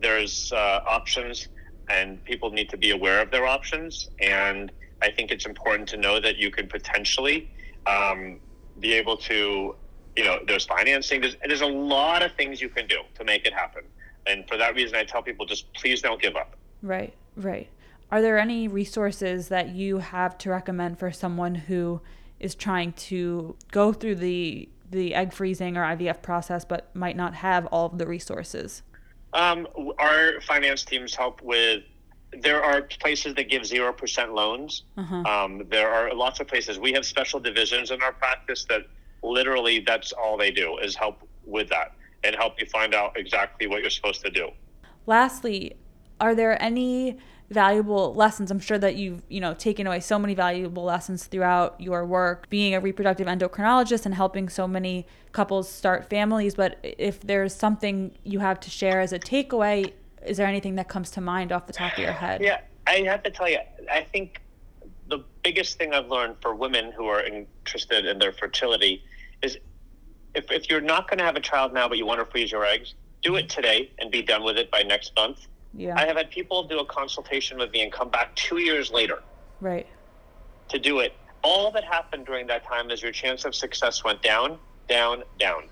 there's 0.00 0.52
uh, 0.52 0.80
options, 0.86 1.48
and 1.88 2.22
people 2.24 2.50
need 2.50 2.68
to 2.70 2.76
be 2.76 2.90
aware 2.90 3.20
of 3.20 3.30
their 3.30 3.46
options. 3.46 4.10
And 4.20 4.70
I 5.02 5.10
think 5.10 5.30
it's 5.30 5.46
important 5.46 5.88
to 5.90 5.96
know 5.96 6.20
that 6.20 6.36
you 6.36 6.50
could 6.50 6.68
potentially 6.68 7.50
um, 7.86 8.40
be 8.80 8.92
able 8.94 9.16
to, 9.18 9.74
you 10.16 10.24
know, 10.24 10.38
there's 10.46 10.64
financing. 10.64 11.20
There's, 11.20 11.36
there's 11.46 11.60
a 11.60 11.66
lot 11.66 12.22
of 12.22 12.32
things 12.32 12.60
you 12.60 12.68
can 12.68 12.86
do 12.86 12.98
to 13.14 13.24
make 13.24 13.46
it 13.46 13.52
happen. 13.52 13.82
And 14.26 14.48
for 14.48 14.56
that 14.56 14.74
reason, 14.74 14.96
I 14.96 15.04
tell 15.04 15.22
people 15.22 15.46
just 15.46 15.72
please 15.74 16.00
don't 16.00 16.20
give 16.20 16.36
up. 16.36 16.56
Right, 16.82 17.14
right. 17.36 17.68
Are 18.10 18.22
there 18.22 18.38
any 18.38 18.68
resources 18.68 19.48
that 19.48 19.70
you 19.70 19.98
have 19.98 20.38
to 20.38 20.50
recommend 20.50 20.98
for 20.98 21.10
someone 21.10 21.54
who 21.54 22.00
is 22.40 22.54
trying 22.54 22.92
to 22.92 23.56
go 23.70 23.92
through 23.92 24.16
the 24.16 24.68
the 24.94 25.14
egg 25.14 25.32
freezing 25.32 25.76
or 25.76 25.82
IVF 25.82 26.22
process, 26.22 26.64
but 26.64 26.94
might 26.94 27.16
not 27.16 27.34
have 27.34 27.66
all 27.66 27.86
of 27.86 27.98
the 27.98 28.06
resources? 28.06 28.82
Um, 29.32 29.66
our 29.98 30.40
finance 30.42 30.84
teams 30.84 31.14
help 31.14 31.42
with. 31.42 31.82
There 32.40 32.64
are 32.64 32.82
places 32.82 33.34
that 33.34 33.48
give 33.48 33.64
zero 33.64 33.92
percent 33.92 34.34
loans. 34.34 34.84
Uh-huh. 34.96 35.16
Um, 35.16 35.62
there 35.70 35.88
are 35.88 36.12
lots 36.14 36.40
of 36.40 36.48
places. 36.48 36.78
We 36.78 36.92
have 36.92 37.04
special 37.04 37.38
divisions 37.38 37.90
in 37.90 38.02
our 38.02 38.12
practice 38.12 38.64
that 38.68 38.82
literally 39.22 39.80
that's 39.80 40.12
all 40.12 40.36
they 40.36 40.50
do 40.50 40.78
is 40.78 40.96
help 40.96 41.26
with 41.44 41.68
that 41.70 41.92
and 42.24 42.34
help 42.34 42.60
you 42.60 42.66
find 42.66 42.94
out 42.94 43.16
exactly 43.16 43.66
what 43.66 43.82
you're 43.82 43.90
supposed 43.90 44.22
to 44.24 44.30
do. 44.30 44.50
Lastly, 45.06 45.76
are 46.20 46.34
there 46.34 46.60
any 46.62 47.18
valuable 47.50 48.14
lessons. 48.14 48.50
I'm 48.50 48.60
sure 48.60 48.78
that 48.78 48.96
you've 48.96 49.22
you 49.28 49.40
know 49.40 49.54
taken 49.54 49.86
away 49.86 50.00
so 50.00 50.18
many 50.18 50.34
valuable 50.34 50.84
lessons 50.84 51.26
throughout 51.26 51.80
your 51.80 52.04
work 52.04 52.48
being 52.48 52.74
a 52.74 52.80
reproductive 52.80 53.26
endocrinologist 53.26 54.06
and 54.06 54.14
helping 54.14 54.48
so 54.48 54.66
many 54.66 55.06
couples 55.32 55.68
start 55.68 56.08
families. 56.08 56.54
But 56.54 56.78
if 56.82 57.20
there's 57.20 57.54
something 57.54 58.16
you 58.24 58.40
have 58.40 58.60
to 58.60 58.70
share 58.70 59.00
as 59.00 59.12
a 59.12 59.18
takeaway 59.18 59.92
is 60.24 60.38
there 60.38 60.46
anything 60.46 60.76
that 60.76 60.88
comes 60.88 61.10
to 61.10 61.20
mind 61.20 61.52
off 61.52 61.66
the 61.66 61.72
top 61.74 61.92
of 61.92 61.98
your 61.98 62.12
head? 62.12 62.40
Yeah 62.40 62.60
i 62.86 62.96
have 63.06 63.22
to 63.22 63.30
tell 63.30 63.48
you 63.48 63.58
i 63.90 64.02
think 64.02 64.40
the 65.08 65.22
biggest 65.42 65.78
thing 65.78 65.92
i've 65.92 66.08
learned 66.08 66.36
for 66.40 66.54
women 66.54 66.92
who 66.92 67.06
are 67.06 67.22
interested 67.22 68.06
in 68.06 68.18
their 68.18 68.32
fertility 68.32 69.02
is 69.42 69.58
if, 70.34 70.50
if 70.50 70.68
you're 70.68 70.80
not 70.80 71.08
going 71.08 71.18
to 71.18 71.24
have 71.24 71.36
a 71.36 71.40
child 71.40 71.72
now 71.72 71.88
but 71.88 71.98
you 71.98 72.06
want 72.06 72.20
to 72.20 72.26
freeze 72.26 72.50
your 72.50 72.64
eggs 72.64 72.94
do 73.22 73.36
it 73.36 73.48
today 73.48 73.90
and 73.98 74.10
be 74.10 74.22
done 74.22 74.42
with 74.42 74.56
it 74.56 74.70
by 74.70 74.82
next 74.82 75.14
month 75.16 75.46
yeah. 75.76 75.94
I 75.96 76.06
have 76.06 76.16
had 76.16 76.30
people 76.30 76.64
do 76.64 76.78
a 76.78 76.84
consultation 76.84 77.58
with 77.58 77.70
me 77.72 77.82
and 77.82 77.92
come 77.92 78.08
back 78.08 78.34
two 78.36 78.58
years 78.58 78.90
later 78.90 79.22
right. 79.60 79.86
to 80.68 80.78
do 80.78 81.00
it. 81.00 81.14
All 81.42 81.70
that 81.72 81.84
happened 81.84 82.26
during 82.26 82.46
that 82.46 82.64
time 82.64 82.90
is 82.90 83.02
your 83.02 83.12
chance 83.12 83.44
of 83.44 83.54
success 83.54 84.02
went 84.02 84.22
down, 84.22 84.58
down, 84.88 85.24
down. 85.38 85.64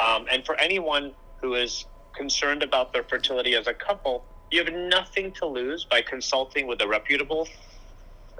Um, 0.00 0.26
and 0.30 0.44
for 0.44 0.56
anyone 0.56 1.12
who 1.40 1.54
is 1.54 1.84
concerned 2.14 2.62
about 2.62 2.92
their 2.92 3.04
fertility 3.04 3.54
as 3.54 3.66
a 3.66 3.74
couple, 3.74 4.24
you 4.50 4.62
have 4.64 4.72
nothing 4.72 5.32
to 5.32 5.46
lose 5.46 5.84
by 5.84 6.02
consulting 6.02 6.66
with 6.66 6.80
a 6.82 6.88
reputable 6.88 7.48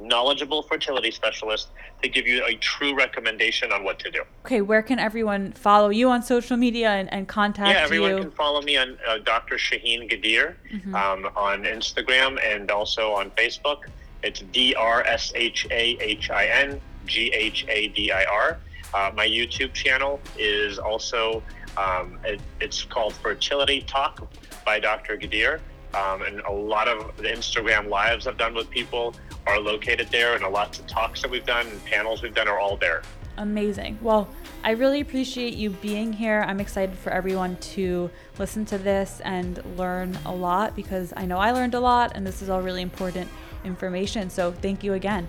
knowledgeable 0.06 0.62
fertility 0.62 1.10
specialist 1.10 1.68
to 2.02 2.08
give 2.08 2.26
you 2.26 2.44
a 2.44 2.54
true 2.56 2.94
recommendation 2.94 3.72
on 3.72 3.84
what 3.84 3.98
to 4.00 4.10
do. 4.10 4.22
Okay, 4.44 4.60
where 4.60 4.82
can 4.82 4.98
everyone 4.98 5.52
follow 5.52 5.88
you 5.90 6.08
on 6.10 6.22
social 6.22 6.56
media 6.56 6.90
and, 6.90 7.12
and 7.12 7.28
contact 7.28 7.68
you? 7.68 7.74
Yeah, 7.74 7.82
everyone 7.82 8.10
you? 8.16 8.18
can 8.22 8.30
follow 8.32 8.60
me 8.62 8.76
on 8.76 8.98
uh, 9.08 9.18
Dr. 9.18 9.58
Shahin 9.58 10.08
Ghadir 10.08 10.54
Mhm. 10.72 10.94
um, 10.94 11.30
on 11.36 11.64
Instagram 11.64 12.38
and 12.44 12.70
also 12.70 13.12
on 13.12 13.30
Facebook. 13.32 13.84
It's 14.22 14.40
D 14.52 14.74
R 14.74 15.02
S 15.04 15.32
H 15.34 15.66
A 15.70 15.96
H 16.00 16.30
I 16.30 16.46
N 16.46 16.80
G 17.06 17.32
H 17.34 17.64
A 17.68 17.88
D 17.88 18.12
I 18.12 18.24
R. 18.24 18.58
Uh, 18.94 19.10
my 19.14 19.26
YouTube 19.26 19.72
channel 19.72 20.20
is 20.38 20.78
also 20.78 21.42
um, 21.76 22.18
it, 22.24 22.40
it's 22.60 22.84
called 22.84 23.14
Fertility 23.14 23.80
Talk 23.82 24.28
by 24.64 24.78
Dr. 24.78 25.16
Ghadir. 25.16 25.60
Um, 25.94 26.22
and 26.22 26.40
a 26.40 26.52
lot 26.52 26.88
of 26.88 27.16
the 27.16 27.24
Instagram 27.24 27.88
lives 27.88 28.26
I've 28.26 28.38
done 28.38 28.54
with 28.54 28.70
people 28.70 29.14
are 29.46 29.60
located 29.60 30.08
there, 30.10 30.34
and 30.34 30.44
a 30.44 30.48
lot 30.48 30.78
of 30.78 30.86
talks 30.86 31.22
that 31.22 31.30
we've 31.30 31.46
done 31.46 31.66
and 31.66 31.84
panels 31.84 32.22
we've 32.22 32.34
done 32.34 32.48
are 32.48 32.58
all 32.58 32.76
there. 32.76 33.02
Amazing. 33.38 33.98
Well, 34.02 34.28
I 34.62 34.72
really 34.72 35.00
appreciate 35.00 35.54
you 35.54 35.70
being 35.70 36.12
here. 36.12 36.44
I'm 36.46 36.60
excited 36.60 36.96
for 36.98 37.10
everyone 37.10 37.56
to 37.56 38.10
listen 38.38 38.64
to 38.66 38.78
this 38.78 39.20
and 39.24 39.62
learn 39.76 40.18
a 40.26 40.34
lot 40.34 40.76
because 40.76 41.12
I 41.16 41.24
know 41.24 41.38
I 41.38 41.52
learned 41.52 41.74
a 41.74 41.80
lot 41.80 42.12
and 42.14 42.26
this 42.26 42.42
is 42.42 42.50
all 42.50 42.60
really 42.60 42.82
important 42.82 43.30
information. 43.64 44.28
So, 44.28 44.52
thank 44.52 44.84
you 44.84 44.92
again. 44.92 45.26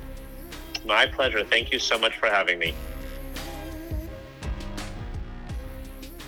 My 0.86 1.08
pleasure. 1.08 1.46
Thank 1.46 1.72
you 1.72 1.80
so 1.80 1.98
much 1.98 2.18
for 2.18 2.28
having 2.28 2.60
me. 2.60 2.74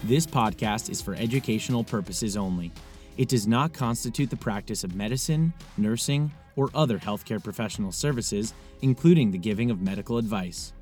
This 0.06 0.26
podcast 0.26 0.90
is 0.90 1.02
for 1.02 1.14
educational 1.16 1.84
purposes 1.84 2.38
only. 2.38 2.72
It 3.18 3.28
does 3.28 3.48
not 3.48 3.74
constitute 3.74 4.30
the 4.30 4.38
practice 4.38 4.84
of 4.84 4.96
medicine, 4.96 5.54
nursing, 5.78 6.32
or 6.56 6.70
other 6.74 7.00
healthcare 7.00 7.44
professional 7.44 7.92
services, 7.92 8.54
including 8.82 9.32
the 9.32 9.38
giving 9.38 9.72
of 9.72 9.82
medical 9.82 10.18
advice. 10.18 10.74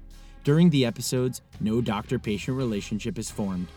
During 0.43 0.69
the 0.69 0.85
episodes, 0.85 1.41
no 1.59 1.81
doctor 1.81 2.19
patient 2.19 2.57
relationship 2.57 3.17
is 3.17 3.31
formed. 3.31 3.67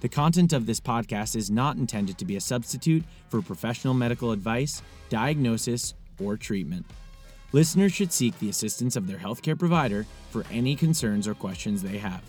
The 0.00 0.08
content 0.08 0.52
of 0.52 0.66
this 0.66 0.80
podcast 0.80 1.36
is 1.36 1.50
not 1.50 1.76
intended 1.76 2.18
to 2.18 2.24
be 2.24 2.36
a 2.36 2.40
substitute 2.40 3.04
for 3.28 3.40
professional 3.42 3.94
medical 3.94 4.32
advice, 4.32 4.82
diagnosis, 5.08 5.94
or 6.20 6.36
treatment. 6.36 6.86
Listeners 7.52 7.92
should 7.92 8.12
seek 8.12 8.38
the 8.38 8.48
assistance 8.48 8.96
of 8.96 9.06
their 9.06 9.18
healthcare 9.18 9.58
provider 9.58 10.06
for 10.30 10.44
any 10.50 10.74
concerns 10.74 11.28
or 11.28 11.34
questions 11.34 11.82
they 11.82 11.98
have. 11.98 12.22